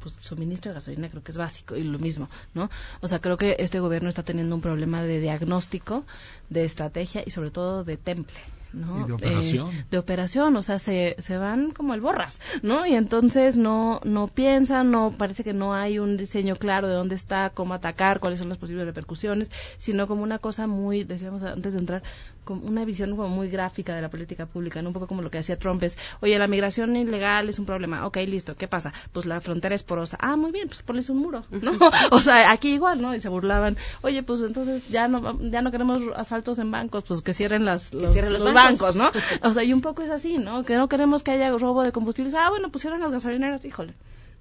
[0.00, 2.70] pues, suministro de gasolina creo que es básico y lo mismo, ¿no?
[3.00, 6.04] O sea, creo que este gobierno está teniendo un problema de diagnóstico,
[6.50, 8.38] de estrategia y sobre todo de temple.
[8.72, 9.06] ¿No?
[9.06, 9.70] de operación.
[9.70, 12.86] Eh, de operación, o sea, se, se van como el borras, ¿no?
[12.86, 17.14] Y entonces no, no piensan, no, parece que no hay un diseño claro de dónde
[17.14, 21.74] está, cómo atacar, cuáles son las posibles repercusiones, sino como una cosa muy, decíamos antes
[21.74, 22.02] de entrar,
[22.44, 24.88] como una visión como muy gráfica de la política pública, ¿no?
[24.88, 28.06] un poco como lo que hacía Trump es, oye, la migración ilegal es un problema,
[28.06, 28.92] ok, listo, ¿qué pasa?
[29.12, 31.72] Pues la frontera es porosa, ah, muy bien, pues pones un muro, ¿no?
[32.10, 33.14] o sea, aquí igual, ¿no?
[33.14, 37.22] Y se burlaban, oye, pues entonces ya no, ya no queremos asaltos en bancos, pues
[37.22, 38.96] que cierren las, los, cierren los, bancos.
[38.96, 39.10] ¿no?
[39.42, 40.64] O sea, y un poco es así, ¿no?
[40.64, 43.94] Que no queremos que haya robo de combustibles, ah, bueno, pusieron las gasolineras, híjole.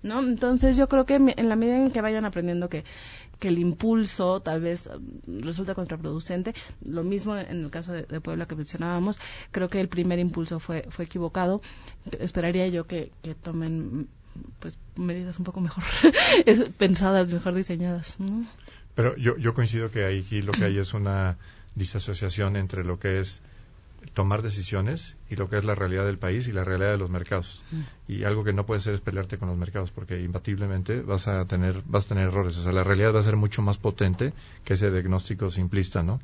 [0.03, 0.19] ¿No?
[0.19, 2.83] Entonces yo creo que en la medida en que vayan aprendiendo que
[3.41, 6.53] que el impulso tal vez mm, resulta contraproducente.
[6.85, 9.19] Lo mismo en el caso de, Puebla que mencionábamos,
[9.51, 11.61] creo que el primer impulso fue, fue equivocado.
[12.19, 13.11] Esperaría yo que,
[13.41, 14.07] tomen
[14.59, 15.83] pues medidas un poco mejor
[16.77, 18.15] pensadas, mejor diseñadas.
[18.95, 21.37] Pero yo, yo coincido que aquí lo que hay es una
[21.75, 23.41] disasociación entre lo que es
[24.13, 27.09] tomar decisiones y lo que es la realidad del país y la realidad de los
[27.09, 27.63] mercados.
[27.71, 27.81] Mm.
[28.07, 31.45] Y algo que no puede ser es pelearte con los mercados porque imbatiblemente vas a
[31.45, 32.57] tener vas a tener errores.
[32.57, 34.33] O sea, la realidad va a ser mucho más potente
[34.63, 36.19] que ese diagnóstico simplista, ¿no?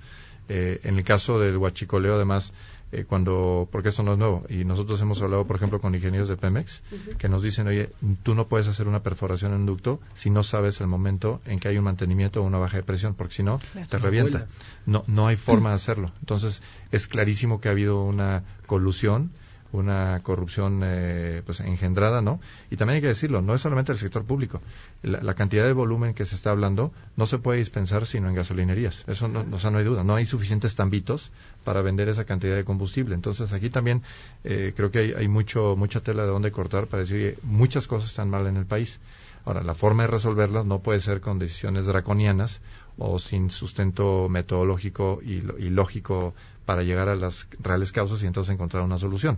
[0.49, 2.53] Eh, en el caso del huachicoleo, además,
[2.91, 6.29] eh, cuando, porque eso no es nuevo, y nosotros hemos hablado, por ejemplo, con ingenieros
[6.29, 6.83] de Pemex,
[7.17, 7.91] que nos dicen, oye,
[8.23, 11.59] tú no puedes hacer una perforación en un ducto si no sabes el momento en
[11.59, 14.47] que hay un mantenimiento o una baja de presión, porque si no, te revienta.
[14.85, 16.11] No, no hay forma de hacerlo.
[16.19, 19.31] Entonces, es clarísimo que ha habido una colusión
[19.79, 22.39] una corrupción eh, pues engendrada, ¿no?
[22.69, 24.61] Y también hay que decirlo, no es solamente el sector público.
[25.03, 29.03] La, cantidad de volumen que se está hablando no se puede dispensar sino en gasolinerías.
[29.07, 30.03] Eso no, o sea, no hay duda.
[30.03, 31.31] No hay suficientes tambitos
[31.63, 33.15] para vender esa cantidad de combustible.
[33.15, 34.03] Entonces aquí también
[34.43, 38.09] eh, creo que hay, hay, mucho mucha tela de donde cortar para decir muchas cosas
[38.09, 38.99] están mal en el país.
[39.45, 42.59] Ahora, la forma de resolverlas no puede ser con decisiones draconianas
[42.97, 46.33] o sin sustento metodológico y, y lógico
[46.67, 49.37] para llegar a las reales causas y entonces encontrar una solución.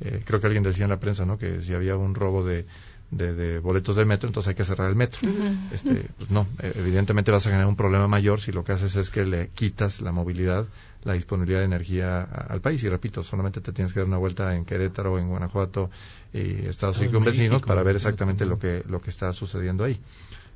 [0.00, 1.36] Eh, creo que alguien decía en la prensa, ¿no?
[1.36, 2.66] Que si había un robo de,
[3.10, 5.28] de, boletos del metro, entonces hay que cerrar el metro.
[5.72, 8.94] este, pues no, eh, evidentemente vas a generar un problema mayor si lo que haces
[8.94, 10.66] es que le quitas la movilidad,
[11.02, 12.84] la disponibilidad de energía al país.
[12.84, 15.90] Y repito, solamente te tienes que dar una vuelta en Querétaro, en Guanajuato
[16.32, 20.00] y Estados Unidos vecinos para ver exactamente lo que, lo que está sucediendo ahí.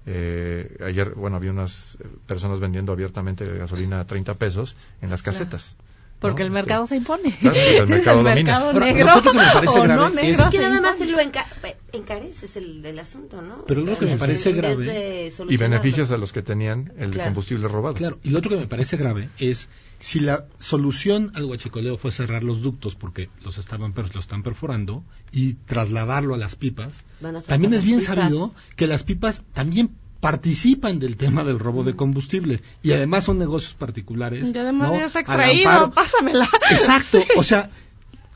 [0.07, 5.77] Eh, ayer, bueno, había unas personas vendiendo abiertamente gasolina a 30 pesos en las casetas.
[6.23, 7.37] Porque el este, mercado se impone.
[7.43, 11.19] el mercado, mercado negro que me parece o no negro es que nada más lo
[11.21, 13.65] encarece es el del asunto, ¿no?
[13.67, 17.95] Pero lo que me parece grave y beneficios a los que tenían el combustible robado.
[17.95, 22.11] Claro, y lo otro que me parece grave es si la solución al huachicoleo fue
[22.11, 27.05] cerrar los ductos porque los estaban los están perforando y trasladarlo a las pipas,
[27.47, 29.91] también es bien sabido que las pipas también
[30.23, 34.53] participan del tema del robo de combustible y además son negocios particulares.
[34.55, 36.49] Y además ya está extraído, pásamela.
[36.71, 37.71] Exacto, o sea,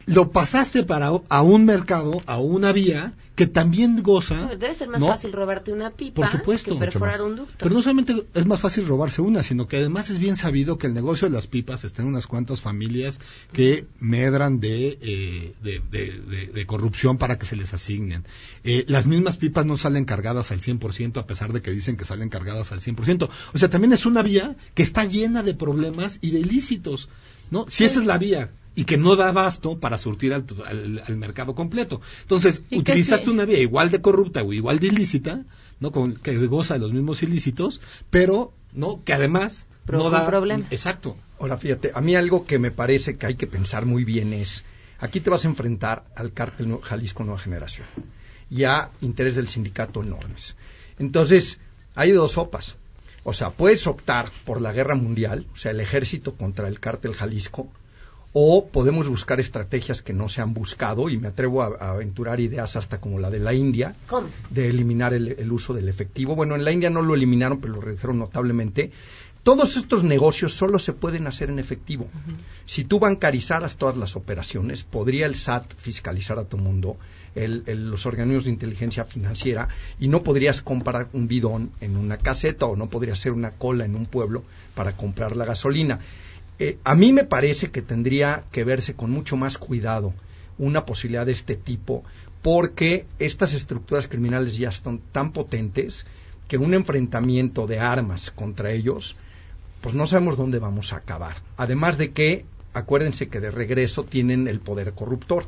[0.07, 4.49] lo pasaste para a un mercado, a una vía que también goza.
[4.57, 7.55] debe ser más fácil robarte una pipa Por supuesto, que perforar un ducto.
[7.59, 10.87] Pero no solamente es más fácil robarse una, sino que además es bien sabido que
[10.87, 13.21] el negocio de las pipas está en unas cuantas familias
[13.53, 18.25] que medran de, eh, de, corrupción para que se les asignen.
[18.65, 22.05] Eh, las mismas pipas no salen cargadas al 100% a pesar de que dicen que
[22.05, 23.29] salen cargadas al 100%.
[23.53, 27.11] O sea, también es una vía que está llena de problemas y de ilícitos.
[27.51, 27.67] ¿no?
[27.69, 30.45] Si esa es la vía y que no da abasto para surtir al,
[31.05, 32.03] al, mercado completo.
[32.21, 35.45] Entonces, utilizaste una vía igual de corrupta o igual de ilícita,
[35.81, 35.91] ¿no?
[35.91, 40.67] Con, que goza de los mismos ilícitos, pero no que además no da problema.
[40.71, 41.17] Exacto.
[41.41, 44.65] Ahora fíjate, a mí algo que me parece que hay que pensar muy bien es
[44.99, 47.87] aquí te vas a enfrentar al cártel Jalisco Nueva Generación
[48.51, 50.55] y a interés del sindicato enormes.
[50.99, 51.59] Entonces,
[51.95, 52.77] hay dos sopas.
[53.25, 57.15] O sea, puedes optar por la guerra mundial, o sea, el ejército contra el cártel
[57.15, 57.69] Jalisco,
[58.39, 62.77] o podemos buscar estrategias que no se han buscado y me atrevo a, aventurar ideas
[62.77, 63.97] hasta como la de la India
[64.51, 66.35] de eliminar el, uso del efectivo.
[66.37, 68.93] Bueno, en la India no lo eliminaron, pero lo redujeron notablemente.
[69.43, 72.09] Todos estos negocios solo se pueden hacer en efectivo.
[72.67, 76.99] Si tú bancarizaras todas las operaciones, podría el SAT fiscalizar a tu mundo,
[77.35, 79.69] los organismos de inteligencia financiera,
[79.99, 83.87] y no podrías comprar un bidón en una caseta o no podrías hacer una cola
[83.87, 84.45] en un pueblo
[84.75, 86.01] para comprar la gasolina.
[86.59, 90.15] Eh, a mí me parece que tendría que verse con mucho más cuidado
[90.59, 92.03] una posibilidad de este tipo,
[92.43, 96.07] porque estas estructuras criminales ya están tan potentes
[96.49, 99.17] que un enfrentamiento de armas contra ellos,
[99.81, 101.37] pues no sabemos dónde vamos a acabar.
[101.57, 105.47] Además de que, acuérdense que de regreso tienen el poder corruptor.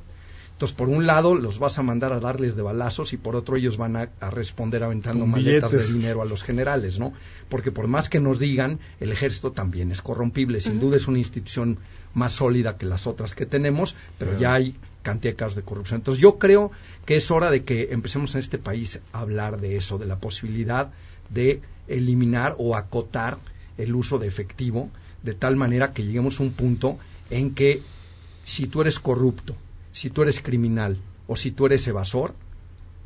[0.59, 3.57] Entonces, por un lado, los vas a mandar a darles de balazos y por otro,
[3.57, 7.13] ellos van a, responder aventando maletas de dinero a los generales, ¿no?
[7.49, 10.61] Porque por más que nos digan, el ejército también es corrompible.
[10.61, 11.79] Sin duda es una institución
[12.13, 16.01] más sólida que las otras que tenemos, pero ya hay cantidad de casos de corrupción.
[16.01, 16.73] Entonces, yo creo
[17.07, 20.17] que es hora de que empecemos en este país a hablar de eso, de la
[20.17, 20.91] posibilidad
[21.31, 23.39] de eliminar o acotar
[23.77, 24.91] el uso de efectivo,
[25.23, 26.99] de tal manera que lleguemos a un punto
[27.31, 27.81] en que
[28.43, 29.55] si tú eres corrupto,
[29.99, 32.33] si tú eres criminal o si tú eres evasor,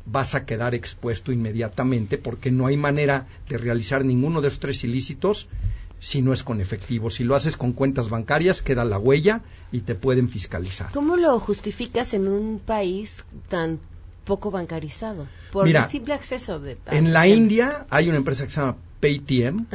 [0.05, 4.83] vas a quedar expuesto inmediatamente porque no hay manera de realizar ninguno de estos tres
[4.83, 5.47] ilícitos
[5.99, 7.09] si no es con efectivo.
[7.09, 10.91] Si lo haces con cuentas bancarias, queda la huella y te pueden fiscalizar.
[10.91, 13.79] ¿Cómo lo justificas en un país tan
[14.23, 15.25] poco bancarizado?
[15.51, 16.77] Por el simple acceso de...
[16.91, 19.65] En la India hay una empresa que se llama Paytm,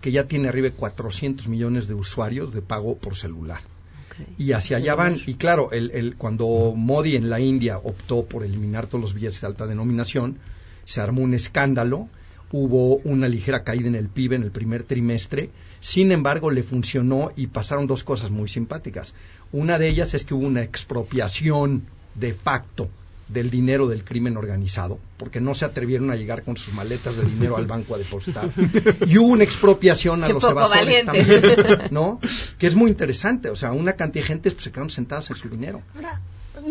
[0.00, 3.62] que ya tiene arriba de 400 millones de usuarios de pago por celular.
[4.36, 5.20] Y hacia allá van.
[5.26, 9.40] Y claro, el, el, cuando Modi en la India optó por eliminar todos los billetes
[9.40, 10.38] de alta denominación,
[10.84, 12.08] se armó un escándalo.
[12.50, 15.50] hubo una ligera caída en el PIB en el primer trimestre.
[15.80, 19.14] Sin embargo, le funcionó y pasaron dos cosas muy simpáticas.
[19.52, 22.88] Una de ellas es que hubo una expropiación de facto
[23.28, 27.24] del dinero del crimen organizado, porque no se atrevieron a llegar con sus maletas de
[27.24, 28.50] dinero al banco a depositar.
[29.06, 31.46] Y hubo una expropiación a los evasores también,
[31.90, 32.20] ¿no?
[32.58, 35.36] Que es muy interesante, o sea, una cantidad de gente pues, se quedaron sentadas en
[35.36, 35.82] su dinero.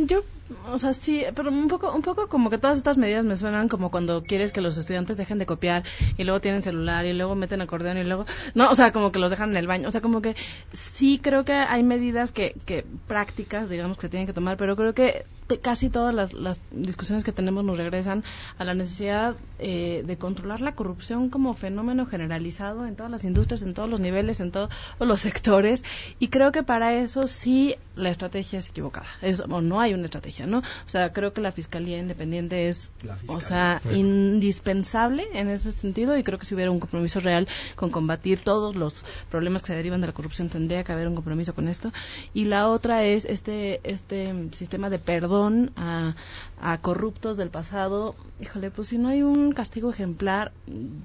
[0.06, 0.24] Yo,
[0.72, 3.68] o sea, sí, pero un poco, un poco como que todas estas medidas me suenan
[3.70, 5.84] como cuando quieres que los estudiantes dejen de copiar
[6.18, 8.26] y luego tienen celular y luego meten acordeón y luego,
[8.56, 10.36] no, o sea, como que los dejan en el baño, o sea, como que
[10.74, 14.76] sí creo que hay medidas que, que prácticas, digamos, que se tienen que tomar, pero
[14.76, 15.26] creo que
[15.56, 18.26] casi todas las, las, discusiones que tenemos nos regresan
[18.58, 23.62] a la necesidad eh, de controlar la corrupción como fenómeno generalizado en todas las industrias,
[23.62, 24.70] en todos los niveles, en todos
[25.00, 25.86] los sectores.
[26.20, 29.08] Y creo que para eso sí la estrategia es equivocada.
[29.22, 30.60] Es, o no hay una estrategia, ¿no?
[30.60, 32.92] O sea, creo que la Fiscalía Independiente es,
[33.28, 37.90] o sea, indispensable en ese sentido y creo que si hubiera un compromiso real con
[37.90, 41.56] combatir todos los problemas que se derivan de la corrupción tendría que haber un compromiso
[41.56, 41.92] con esto.
[42.34, 46.16] Y la otra es este, este sistema de perdón a,
[46.62, 50.52] a corruptos del pasado, híjole, pues si no hay un castigo ejemplar,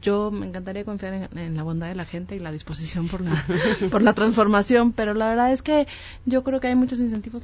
[0.03, 3.45] yo me encantaría confiar en, la bondad de la gente y la disposición por la,
[3.91, 5.87] por la transformación, pero la verdad es que
[6.27, 7.43] yo creo que hay muchos incentivos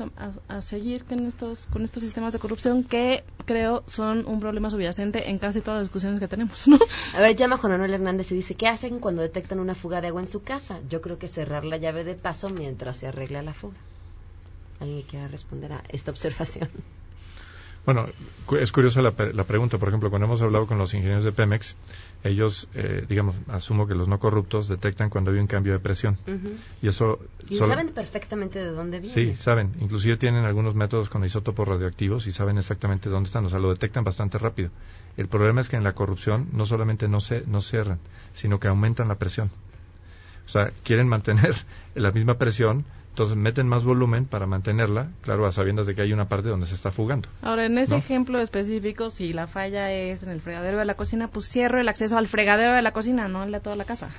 [0.48, 5.30] a, seguir con estos, con estos sistemas de corrupción que creo son un problema subyacente
[5.30, 6.78] en casi todas las discusiones que tenemos, ¿no?
[7.14, 10.08] A ver, llama Juan Manuel Hernández y dice, ¿qué hacen cuando detectan una fuga de
[10.08, 10.80] agua en su casa?
[10.90, 13.76] Yo creo que cerrar la llave de paso mientras se arregla la fuga.
[14.80, 16.68] ¿Alguien quiera responder a esta observación?
[17.88, 18.04] Bueno,
[18.60, 19.78] es curiosa la, pregunta.
[19.78, 21.74] Por ejemplo, cuando hemos hablado con los ingenieros de Pemex,
[22.22, 26.18] ellos, eh, digamos, asumo que los no corruptos detectan cuando hay un cambio de presión.
[26.82, 27.18] Y eso...
[27.48, 29.14] Y saben perfectamente de dónde viene.
[29.14, 29.72] Sí, saben.
[29.80, 33.46] Inclusive tienen algunos métodos con isótopos radioactivos y saben exactamente dónde están.
[33.46, 34.68] O sea, lo detectan bastante rápido.
[35.16, 38.00] El problema es que en la corrupción no solamente no, se, no cierran,
[38.34, 39.50] sino que aumentan la presión.
[40.44, 41.54] O sea, quieren mantener
[41.94, 42.84] la misma presión
[43.18, 46.66] entonces meten más volumen para mantenerla, claro, a sabiendas de que hay una parte donde
[46.66, 47.28] se está fugando.
[47.42, 51.26] Ahora, en ese ejemplo específico, si la falla es en el fregadero de la cocina,
[51.26, 54.10] pues cierro el acceso al fregadero de la cocina, no al de toda la casa.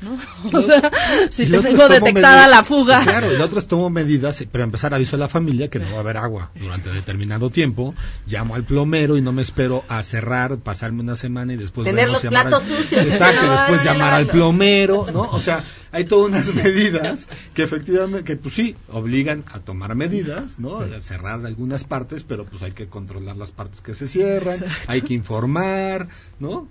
[0.00, 0.18] ¿No?
[0.58, 0.90] O sea,
[1.30, 3.02] si tengo detectada la fuga.
[3.08, 6.00] Claro, y otros tomo medidas, pero empezar aviso a la familia que no va a
[6.00, 7.94] haber agua durante determinado tiempo,
[8.26, 12.08] llamo al plomero y no me espero a cerrar, pasarme una semana y después tener
[12.08, 13.02] los platos sucios.
[13.02, 15.22] Exacto, después llamar al plomero, ¿no?
[15.22, 20.58] O sea, hay todas unas medidas que efectivamente, que pues sí, obligan a tomar medidas,
[20.58, 20.80] ¿no?
[20.80, 25.02] A cerrar algunas partes, pero pues hay que controlar las partes que se cierran, hay
[25.02, 26.68] que informar, ¿no?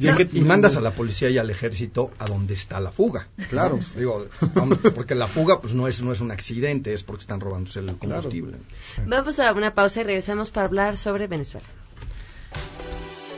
[0.00, 3.28] Y mandas a la policía y al ejército a donde está la fuga.
[3.48, 4.26] Claro, digo,
[4.94, 7.96] porque la fuga pues no es no es un accidente, es porque están robándose el
[7.96, 8.58] combustible.
[9.06, 11.66] Vamos a una pausa y regresamos para hablar sobre Venezuela.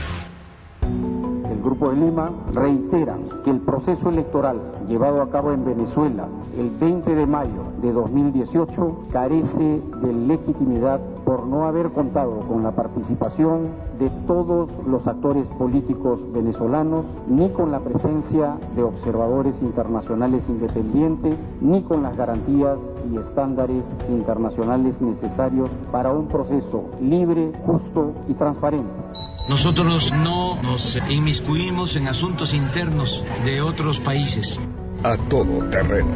[1.81, 7.15] Grupo de Lima reitera que el proceso electoral llevado a cabo en Venezuela el 20
[7.15, 14.11] de mayo de 2018 carece de legitimidad por no haber contado con la participación de
[14.27, 22.03] todos los actores políticos venezolanos, ni con la presencia de observadores internacionales independientes, ni con
[22.03, 22.77] las garantías
[23.11, 29.30] y estándares internacionales necesarios para un proceso libre, justo y transparente.
[29.49, 34.59] Nosotros no nos inmiscuimos en asuntos internos de otros países.
[35.03, 36.09] A todo terreno.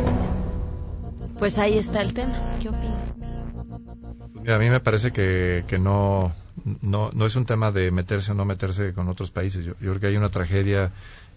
[1.39, 2.57] Pues ahí está el tema.
[2.61, 2.95] ¿Qué opina?
[4.47, 6.33] A mí me parece que, que no,
[6.81, 9.65] no, no es un tema de meterse o no meterse con otros países.
[9.65, 10.91] Yo, creo que hay una tragedia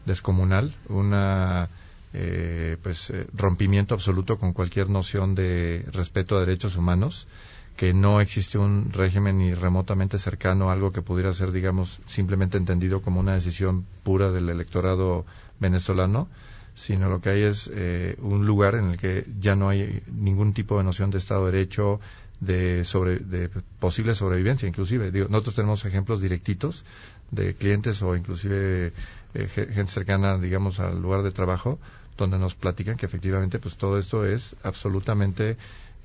[0.04, 1.68] descomunal, una
[2.12, 7.26] eh, pues eh, rompimiento absoluto con cualquier noción de respeto a derechos humanos,
[7.78, 12.58] que no existe un régimen ni remotamente cercano a algo que pudiera ser, digamos, simplemente
[12.58, 15.24] entendido como una decisión pura del electorado
[15.60, 16.28] venezolano
[16.78, 20.52] sino lo que hay es eh, un lugar en el que ya no hay ningún
[20.52, 21.98] tipo de noción de Estado de Derecho,
[22.38, 23.50] de, sobre, de
[23.80, 25.10] posible sobrevivencia, inclusive.
[25.10, 26.84] Digo, nosotros tenemos ejemplos directitos
[27.32, 28.92] de clientes o inclusive
[29.34, 31.80] eh, gente cercana, digamos, al lugar de trabajo,
[32.16, 35.56] donde nos platican que efectivamente, pues todo esto es absolutamente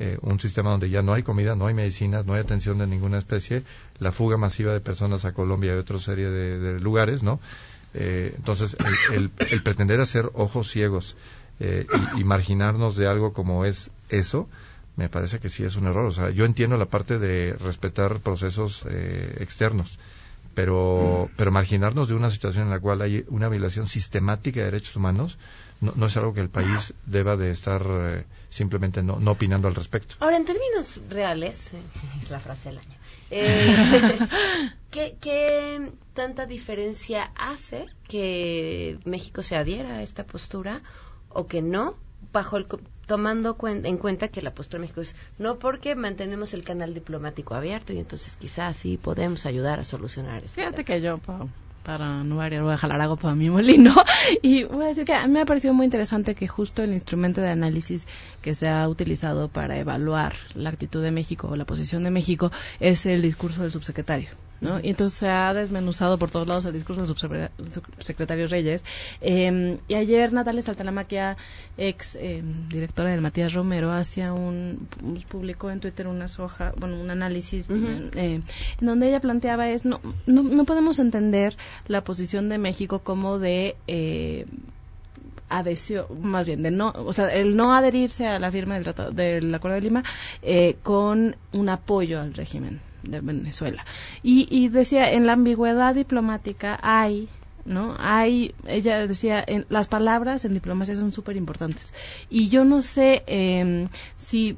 [0.03, 2.87] eh, un sistema donde ya no hay comida, no hay medicinas, no hay atención de
[2.87, 3.63] ninguna especie,
[3.99, 7.39] la fuga masiva de personas a Colombia y otra serie de, lugares, ¿no?
[7.93, 8.75] Eh, entonces,
[9.13, 11.15] el, el, pretender hacer ojos ciegos
[11.61, 11.87] eh,
[12.17, 14.49] y, marginarnos de algo como es eso,
[14.97, 16.05] me parece que sí es un error.
[16.05, 19.99] O sea, yo entiendo la parte de respetar procesos eh, externos,
[20.53, 24.97] pero, pero marginarnos de una situación en la cual hay una violación sistemática de derechos
[24.97, 25.37] humanos
[25.83, 29.75] no, es algo que el país deba de estar eh, simplemente no, no, opinando al
[29.75, 30.15] respecto.
[30.19, 31.73] Ahora, en términos reales,
[32.21, 32.97] es la frase del año,
[33.31, 34.19] eh,
[34.91, 40.81] ¿qué, ¿qué, tanta diferencia hace que México se adhiera a esta postura
[41.29, 41.95] o que no?
[42.31, 42.65] bajo el,
[43.05, 47.53] tomando en cuenta que la postura de México es no porque mantenemos el canal diplomático
[47.53, 50.55] abierto y entonces quizás sí podemos ayudar a solucionar esto.
[50.55, 51.19] Fíjate que yo,
[51.83, 53.93] para no variar, voy a jalar algo para mi molino.
[54.41, 56.93] Y voy a decir que a mí me ha parecido muy interesante que justo el
[56.93, 58.07] instrumento de análisis
[58.41, 62.51] que se ha utilizado para evaluar la actitud de México o la posición de México
[62.79, 64.29] es el discurso del subsecretario.
[64.81, 68.83] Y entonces se ha desmenuzado por todos lados el discurso del subsecretario Reyes.
[69.21, 71.37] Em, y ayer Natalia Saltalamaquia,
[71.77, 74.87] ex em, directora del Matías Romero, hacía un,
[75.27, 78.41] publicó en Twitter una soja, bueno, un análisis eh,
[78.79, 81.55] en donde ella planteaba es, no, no, podemos entender
[81.87, 83.75] la posición de México como de...
[83.87, 84.45] Eh,
[85.49, 89.11] adhesión, más bien, de no, o sea, el no adherirse a la firma del, tratado,
[89.11, 90.03] del Acuerdo de Lima
[90.41, 93.85] eh, con un apoyo al régimen de Venezuela.
[94.21, 97.27] Y, y decía, en la ambigüedad diplomática hay
[97.65, 97.95] ¿no?
[97.97, 101.93] Hay, ella decía, en, las palabras en diplomacia son súper importantes.
[102.29, 103.87] Y yo no sé eh,
[104.17, 104.57] si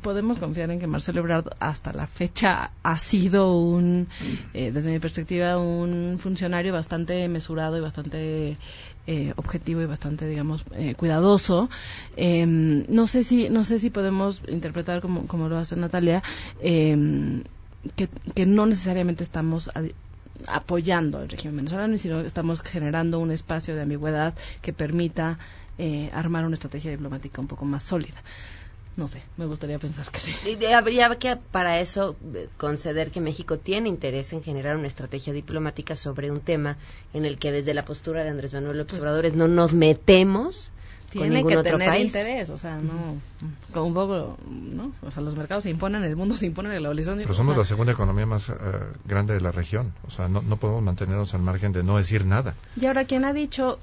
[0.00, 4.08] podemos confiar en que Marcelo Ebrard hasta la fecha ha sido un,
[4.54, 8.56] eh, desde mi perspectiva, un funcionario bastante mesurado y bastante
[9.06, 11.68] eh, objetivo y bastante, digamos, eh, cuidadoso.
[12.16, 16.22] Em, no sé si, no sé si podemos interpretar como, como lo hace Natalia.
[17.96, 19.70] Eh, que, no necesariamente estamos
[20.46, 25.38] apoyando al régimen venezolano, sino estamos generando un espacio de ambigüedad que permita
[25.78, 28.22] eh, armar una estrategia diplomática un poco más sólida.
[28.94, 30.34] No sé, me gustaría pensar que sí.
[30.66, 35.96] habría que para eso eh, conceder que México tiene interés en generar una estrategia diplomática
[35.96, 36.76] sobre un tema
[37.14, 40.72] en el que desde la postura de Andrés Manuel López pues Obrador no nos metemos
[41.12, 43.16] tiene que tener interés, o sea, no,
[43.72, 44.92] como un poco, ¿no?
[45.02, 47.18] O sea, los mercados se imponen, el mundo se impone, la globalización.
[47.18, 48.54] Pero somos la segunda economía más eh,
[49.04, 52.24] grande de la región, o sea, no, no podemos mantenernos al margen de no decir
[52.24, 52.54] nada.
[52.76, 53.78] Y ahora, ¿quién ha dicho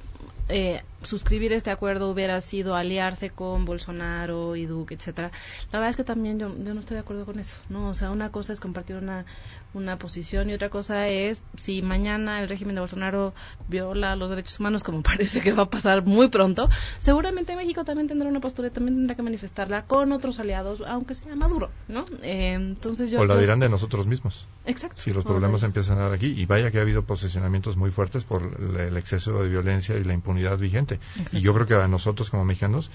[0.52, 5.32] eh, suscribir este acuerdo hubiera sido aliarse con Bolsonaro y Duque, etcétera.
[5.72, 7.90] La verdad es que también yo, yo no estoy de acuerdo con eso, ¿no?
[7.90, 9.26] O sea, una cosa es compartir una,
[9.74, 13.34] una posición y otra cosa es si mañana el régimen de Bolsonaro
[13.68, 18.08] viola los derechos humanos, como parece que va a pasar muy pronto, seguramente México también
[18.08, 22.06] tendrá una postura y también tendrá que manifestarla con otros aliados, aunque sea Maduro, ¿no?
[22.22, 23.20] Eh, entonces yo...
[23.20, 24.48] O la dirán de nosotros mismos.
[24.66, 25.02] Exacto.
[25.02, 28.24] Si los problemas empiezan a dar aquí, y vaya que ha habido posicionamientos muy fuertes
[28.24, 28.42] por
[28.80, 31.00] el exceso de violencia y la impunidad vigente.
[31.32, 32.92] Y yo creo que a nosotros como mexicanos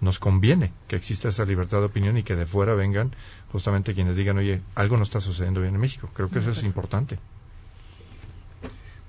[0.00, 3.14] nos conviene que exista esa libertad de opinión y que de fuera vengan
[3.52, 6.08] justamente quienes digan, oye, algo no está sucediendo bien en México.
[6.14, 7.18] Creo que eso es importante.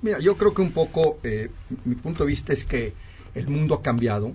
[0.01, 1.49] Mira, yo creo que un poco, eh,
[1.85, 2.93] mi punto de vista es que
[3.35, 4.33] el mundo ha cambiado,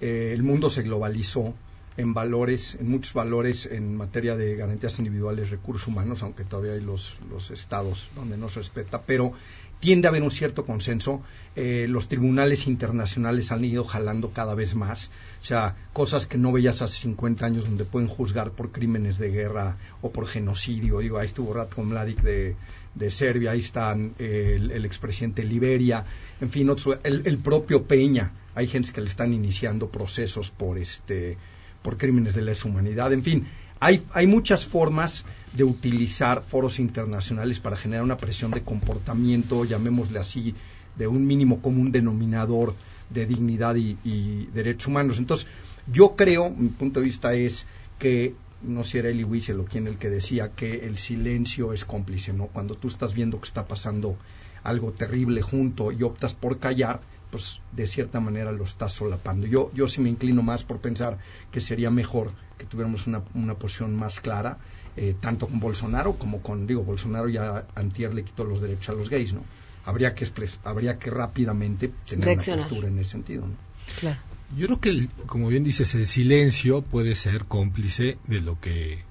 [0.00, 1.52] eh, el mundo se globalizó
[1.96, 6.80] en valores, en muchos valores en materia de garantías individuales, recursos humanos, aunque todavía hay
[6.80, 9.32] los, los estados donde no se respeta, pero
[9.80, 11.22] tiende a haber un cierto consenso.
[11.56, 15.10] Eh, los tribunales internacionales han ido jalando cada vez más.
[15.40, 19.30] O sea, cosas que no veías hace 50 años donde pueden juzgar por crímenes de
[19.30, 21.00] guerra o por genocidio.
[21.00, 22.56] Digo, ahí estuvo Ratko Mladic de,
[22.94, 26.04] de Serbia, ahí están el, el expresidente Liberia,
[26.40, 26.70] en fin,
[27.02, 28.32] el, el, propio Peña.
[28.54, 31.38] Hay gente que le están iniciando procesos por, este,
[31.82, 33.12] por crímenes de lesa humanidad.
[33.12, 33.46] En fin,
[33.78, 40.18] hay, hay muchas formas de utilizar foros internacionales para generar una presión de comportamiento, llamémosle
[40.18, 40.54] así,
[40.96, 42.74] de un mínimo común denominador
[43.08, 45.18] de dignidad y, derechos humanos.
[45.18, 45.46] Entonces,
[45.90, 47.66] yo creo, mi punto de vista es
[47.98, 51.72] que no sé si era Eli Wiesel o quien el que decía que el silencio
[51.72, 52.48] es cómplice, ¿no?
[52.48, 54.16] Cuando tú estás viendo que está pasando
[54.62, 57.00] algo terrible junto y optas por callar,
[57.30, 59.46] pues de cierta manera lo estás solapando.
[59.46, 61.18] Yo, yo sí me inclino más por pensar
[61.50, 64.58] que sería mejor que tuviéramos una, una posición más clara,
[64.96, 68.92] eh, tanto con Bolsonaro como con, digo, Bolsonaro ya antier le quitó los derechos a
[68.92, 69.42] los gays, ¿no?
[69.86, 70.26] Habría que,
[70.64, 73.54] habría que rápidamente tener una postura en ese sentido, ¿no?
[73.98, 74.18] Claro.
[74.56, 79.04] Yo creo que, como bien dices, el silencio puede ser cómplice de lo que,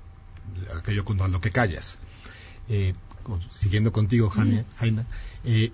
[0.78, 1.98] aquello con lo que callas.
[2.68, 2.94] Eh,
[3.52, 4.66] siguiendo contigo, Jaina,
[5.44, 5.72] eh,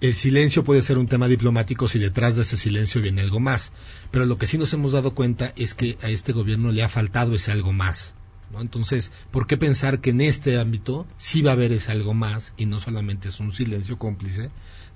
[0.00, 3.72] el silencio puede ser un tema diplomático si detrás de ese silencio viene algo más.
[4.10, 6.88] Pero lo que sí nos hemos dado cuenta es que a este gobierno le ha
[6.88, 8.14] faltado ese algo más.
[8.52, 8.60] ¿no?
[8.60, 12.52] Entonces, ¿por qué pensar que en este ámbito sí va a haber ese algo más
[12.56, 14.50] y no solamente es un silencio cómplice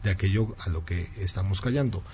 [0.04, 2.04] de aquello a lo que estamos callando?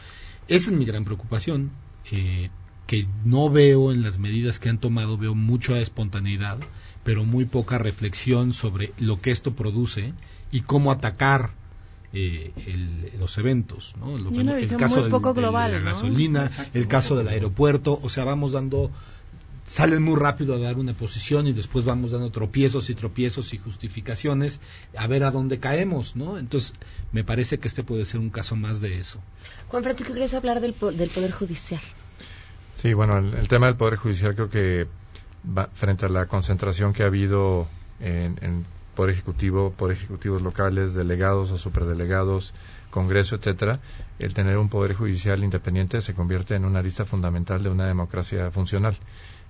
[0.48, 1.70] Esa es mi gran preocupación.
[2.10, 2.50] eh,
[2.86, 6.56] que no veo en las medidas que han tomado, veo mucha espontaneidad,
[7.04, 10.14] pero muy poca reflexión sobre lo que esto produce
[10.50, 11.50] y cómo atacar
[12.12, 12.52] eh,
[13.18, 14.16] los eventos, ¿no?
[14.16, 18.90] el caso de la gasolina, el caso del aeropuerto, o sea, vamos dando
[19.68, 23.58] salen muy rápido a dar una posición y después vamos dando tropiezos y tropiezos y
[23.58, 24.60] justificaciones
[24.96, 26.38] a ver a dónde caemos, ¿no?
[26.38, 26.72] Entonces,
[27.12, 29.20] me parece que este puede ser un caso más de eso.
[29.68, 31.82] Juan Francisco, ¿quieres hablar del, del Poder Judicial?
[32.76, 34.86] Sí, bueno, el, tema del Poder Judicial creo que
[35.74, 37.68] frente a la concentración que ha habido
[38.00, 38.64] en, en
[38.98, 42.52] Poder Ejecutivo, Poder Ejecutivos locales, delegados o superdelegados,
[42.90, 43.78] Congreso, etcétera,
[44.18, 48.50] el tener un Poder Judicial independiente se convierte en una lista fundamental de una democracia
[48.50, 48.96] funcional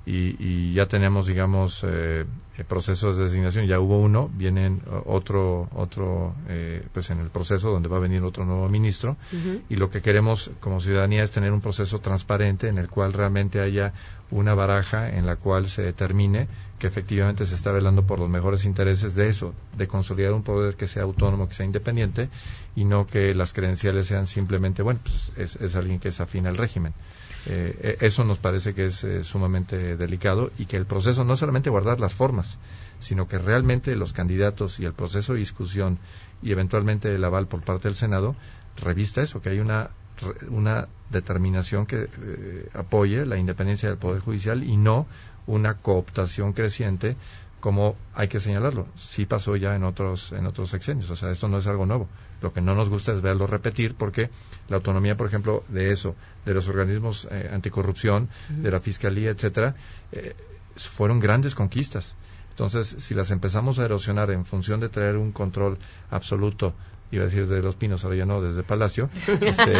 [0.05, 2.25] y, ya tenemos, digamos, eh,
[2.67, 3.67] procesos de designación.
[3.67, 8.23] Ya hubo uno, viene otro, otro eh, pues en el proceso donde va a venir
[8.23, 9.17] otro nuevo ministro.
[9.69, 13.61] Y lo que queremos como ciudadanía es tener un proceso transparente en el cual realmente
[13.61, 13.93] haya
[14.31, 16.49] una baraja en la cual se determine
[16.79, 20.77] que efectivamente se está velando por los mejores intereses de eso, de consolidar un poder
[20.77, 22.29] que sea autónomo, que sea independiente
[22.77, 26.57] y no que las credenciales sean simplemente, bueno, pues es, alguien que es afín al
[26.57, 26.95] régimen.
[27.47, 31.37] Eh, e, eso nos parece que es eh, sumamente delicado y que el proceso no
[31.37, 32.59] solamente guardar las formas,
[33.01, 35.99] sino que realmente los candidatos y el proceso de discusión
[36.43, 38.37] y eventualmente el aval por parte del Senado
[38.77, 39.91] revista eso, que hay una,
[40.49, 45.07] una determinación que eh, apoye la independencia del Poder Judicial y no
[45.49, 47.17] una cooptación creciente
[47.61, 51.49] como hay que señalarlo, sí pasó ya en otros, en otros sexenios, o sea, esto
[51.49, 52.09] no es algo nuevo.
[52.41, 54.31] Lo que no nos gusta es verlo repetir porque
[54.69, 59.75] la autonomía, por ejemplo, de eso, de los organismos eh, anticorrupción, de la fiscalía, etcétera,
[60.13, 60.37] eh,
[60.77, 62.15] fueron grandes conquistas.
[62.51, 65.79] Entonces, si las empezamos a erosionar en función de traer un control
[66.11, 66.75] absoluto,
[67.11, 69.73] iba a decir de los pinos, ahora ya no, desde Palacio, este,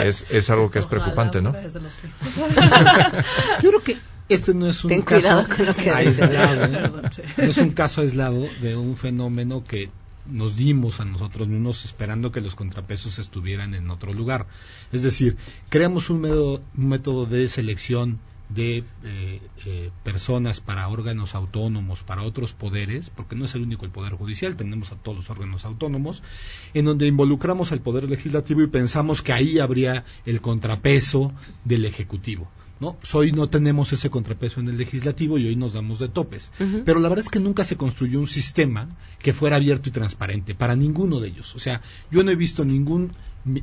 [0.04, 1.52] es, es algo que es preocupante, ¿no?
[3.62, 3.98] Yo creo que
[4.28, 5.46] este no es un caso
[5.94, 6.68] aislado,
[7.36, 9.90] no es un caso aislado de un fenómeno que
[10.30, 14.46] nos dimos a nosotros mismos esperando que los contrapesos estuvieran en otro lugar.
[14.92, 15.36] Es decir,
[15.68, 18.18] creamos un método, un método de selección
[18.48, 23.84] de eh, eh, personas para órganos autónomos, para otros poderes, porque no es el único
[23.84, 26.22] el Poder Judicial, tenemos a todos los órganos autónomos,
[26.72, 31.32] en donde involucramos al Poder Legislativo y pensamos que ahí habría el contrapeso
[31.64, 32.48] del Ejecutivo.
[32.80, 32.96] ¿No?
[33.12, 36.52] Hoy no tenemos ese contrapeso en el legislativo y hoy nos damos de topes.
[36.84, 40.54] Pero la verdad es que nunca se construyó un sistema que fuera abierto y transparente
[40.54, 41.54] para ninguno de ellos.
[41.54, 43.12] O sea, yo no he visto ningún,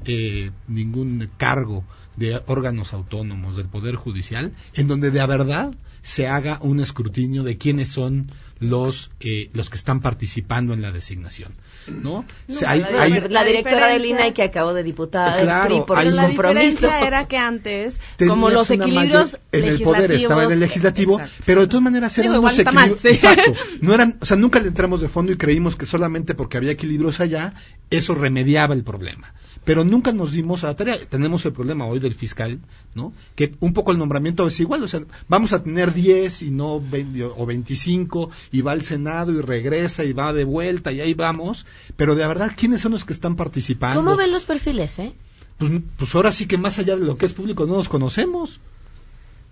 [0.05, 1.83] eh, ningún cargo
[2.15, 5.73] de órganos autónomos del Poder Judicial en donde de verdad
[6.03, 8.29] se haga un escrutinio de quiénes son
[8.59, 11.53] los eh, los que están participando en la designación
[11.87, 12.25] no,
[12.61, 17.99] la, directora del INAI que acabó de diputada claro, por la diferencia era que antes
[18.25, 22.35] como los equilibrios en el poder estaba en el legislativo pero de todas maneras eran
[22.35, 23.53] unos equilibrios exacto.
[23.81, 26.71] No eran o sea nunca le entramos de fondo y creímos que solamente porque había
[26.71, 27.53] equilibrios allá
[27.89, 29.33] eso remediaba el problema
[29.65, 30.97] pero nunca nos dimos a la tarea.
[30.97, 32.59] Tenemos el problema hoy del fiscal,
[32.95, 33.13] ¿no?
[33.35, 36.81] Que un poco el nombramiento es igual, o sea, vamos a tener 10 y no
[36.81, 41.13] 20, o 25 y va al Senado y regresa y va de vuelta y ahí
[41.13, 44.03] vamos, pero de verdad, ¿quiénes son los que están participando?
[44.03, 45.13] ¿Cómo ven los perfiles, eh?
[45.57, 48.59] Pues, pues ahora sí que más allá de lo que es público no los conocemos.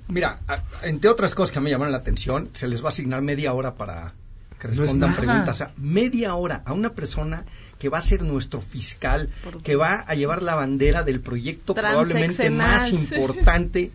[0.08, 0.42] Mira,
[0.82, 3.76] entre otras cosas que me llaman la atención, se les va a asignar media hora
[3.76, 4.14] para
[4.60, 5.56] que respondan preguntas.
[5.56, 7.46] O sea, media hora a una persona
[7.82, 9.32] que va a ser nuestro fiscal,
[9.64, 13.90] que va a llevar la bandera del proyecto probablemente más importante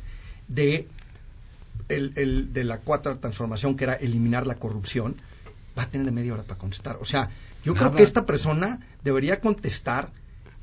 [0.49, 0.89] de,
[1.89, 5.14] el, de la cuarta transformación, que era eliminar la corrupción,
[5.78, 6.99] va a tener media hora para contestar.
[7.01, 7.30] O sea,
[7.64, 10.11] yo creo que esta persona debería contestar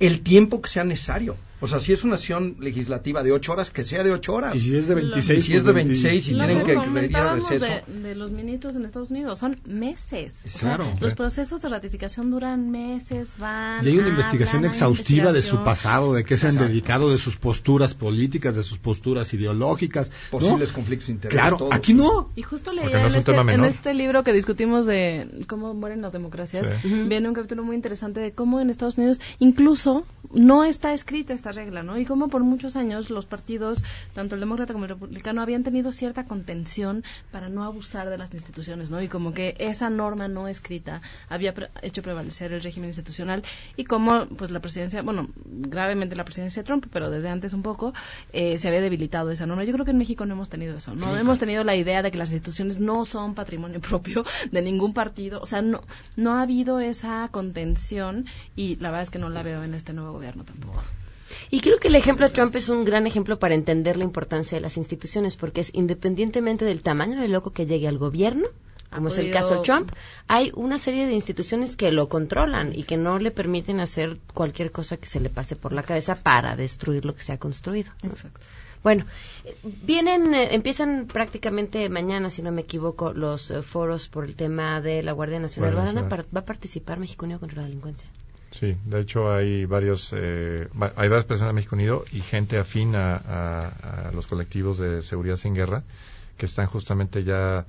[0.02, 1.38] el tiempo que sea necesario.
[1.64, 4.54] O sea, si es una sesión legislativa de ocho horas, que sea de ocho horas.
[4.58, 5.40] Y si es de 26.
[5.40, 7.66] Y si es de 26 y tienen que venir a receso.
[7.66, 10.44] De, de, los ministros en Estados Unidos, son meses.
[10.60, 10.86] Claro.
[11.00, 13.82] los procesos de ratificación duran meses, van.
[13.86, 17.38] Y hay una investigación exhaustiva de su pasado, de qué se han dedicado, de sus
[17.38, 20.12] posturas políticas, de sus posturas ideológicas.
[20.32, 21.34] Posibles conflictos de interés.
[21.34, 22.30] Claro, aquí no.
[22.36, 26.68] Y justo leía en, este, en, este, libro que discutimos de cómo mueren las democracias,
[26.84, 31.53] viene un capítulo muy interesante de cómo en Estados Unidos incluso no está escrita esta
[31.54, 31.98] regla, ¿no?
[31.98, 33.84] Y como por muchos años los partidos,
[34.14, 38.34] tanto el demócrata como el republicano, habían tenido cierta contención para no abusar de las
[38.34, 39.02] instituciones, ¿no?
[39.02, 43.44] Y como que esa norma no escrita había hecho prevalecer el régimen institucional
[43.76, 47.62] y como, pues, la presidencia, bueno, gravemente la presidencia de Trump, pero desde antes un
[47.62, 47.94] poco,
[48.32, 49.64] eh, se había debilitado esa norma.
[49.64, 52.12] Yo creo que en México no hemos tenido eso, no hemos tenido la idea de
[52.12, 55.82] que las instituciones no son patrimonio propio de ningún partido, o sea, no,
[56.16, 58.26] no ha habido esa contención
[58.56, 60.84] y la verdad es que no la veo en este nuevo gobierno tampoco.
[61.50, 64.58] Y creo que el ejemplo de Trump es un gran ejemplo para entender la importancia
[64.58, 68.48] de las instituciones, porque es independientemente del tamaño del loco que llegue al gobierno,
[68.94, 69.92] como es el caso de Trump,
[70.28, 74.72] hay una serie de instituciones que lo controlan y que no le permiten hacer cualquier
[74.72, 77.92] cosa que se le pase por la cabeza para destruir lo que se ha construido.
[78.04, 78.40] Exacto.
[78.84, 79.06] Bueno,
[79.64, 84.82] vienen, eh, empiezan prácticamente mañana, si no me equivoco, los eh, foros por el tema
[84.82, 85.76] de la Guardia Nacional.
[85.76, 88.08] ¿Va a participar México Unido contra la delincuencia?
[88.54, 92.96] Sí, de hecho hay varios, eh, hay varias personas de México Unido y gente afín
[92.96, 95.84] a, los colectivos de seguridad sin guerra
[96.38, 97.66] que están justamente ya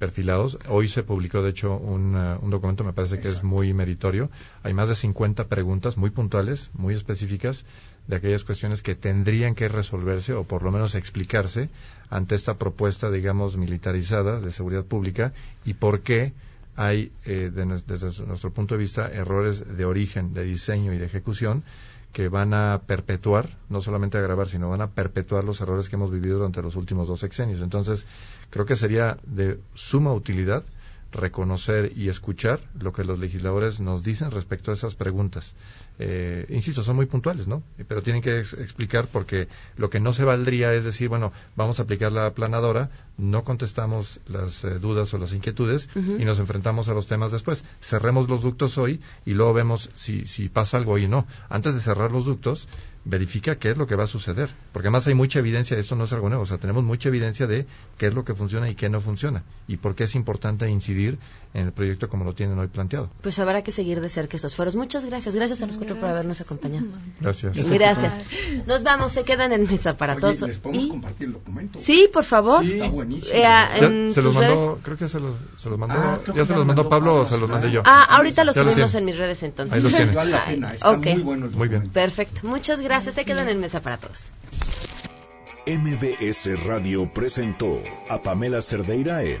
[0.00, 0.58] perfilados.
[0.68, 4.30] Hoy se publicó, de hecho, un, un documento, me parece que es muy meritorio.
[4.64, 7.64] Hay más de 50 preguntas muy puntuales, muy específicas,
[8.08, 11.70] de aquellas cuestiones que tendrían que resolverse o por lo menos explicarse
[12.10, 15.32] ante esta propuesta, digamos, militarizada de seguridad pública
[15.64, 16.32] y por qué
[16.76, 21.64] hay, eh, desde nuestro punto de vista, errores de origen, de diseño y de ejecución
[22.12, 26.10] que van a perpetuar, no solamente agravar, sino van a perpetuar los errores que hemos
[26.10, 27.60] vivido durante los últimos dos sexenios.
[27.60, 28.06] Entonces,
[28.48, 30.64] creo que sería de suma utilidad
[31.12, 35.54] reconocer y escuchar lo que los legisladores nos dicen respecto a esas preguntas.
[35.98, 37.62] Eh, insisto, son muy puntuales, ¿no?
[37.88, 41.84] Pero tienen que explicar porque lo que no se valdría es decir, bueno, vamos a
[41.84, 46.94] aplicar la planadora, no contestamos las eh, dudas o las inquietudes y nos enfrentamos a
[46.94, 47.64] los temas después.
[47.80, 51.26] Cerremos los ductos hoy y luego vemos si, si pasa algo y no.
[51.48, 52.68] Antes de cerrar los ductos,
[53.06, 54.50] verifica qué es lo que va a suceder.
[54.72, 57.46] Porque además hay mucha evidencia, esto no es algo nuevo, o sea, tenemos mucha evidencia
[57.46, 57.66] de
[57.96, 59.44] qué es lo que funciona y qué no funciona.
[59.66, 61.18] Y por qué es importante incidir
[61.54, 63.10] en el proyecto como lo tienen hoy planteado.
[63.22, 64.76] Pues habrá que seguir de cerca esos foros.
[64.76, 65.34] Muchas gracias.
[65.34, 66.86] Gracias a los por habernos acompañado.
[67.20, 67.70] Gracias.
[67.70, 68.18] Gracias.
[68.66, 70.40] Nos vamos, se quedan en mesa para todos.
[70.42, 71.78] ¿Les podemos compartir el documento?
[71.78, 72.64] Sí, por favor.
[72.64, 72.72] Sí.
[72.72, 73.34] Está buenísimo.
[73.34, 76.66] Eh, se los mandó, creo que se los, se los mandó, ah, ya se los
[76.66, 77.82] mandó Pablo o se los mandé yo.
[77.84, 79.76] Ah, ahorita los subimos en mis redes entonces.
[79.76, 80.12] Ahí los tiene.
[80.12, 80.74] Vale la pena.
[80.74, 81.48] Está muy bueno.
[81.52, 81.90] Muy bien.
[81.90, 82.40] Perfecto.
[82.44, 83.14] Muchas gracias.
[83.14, 84.32] Se quedan en mesa para todos.
[85.66, 89.40] MBS Radio presentó a Pamela Cerdeira en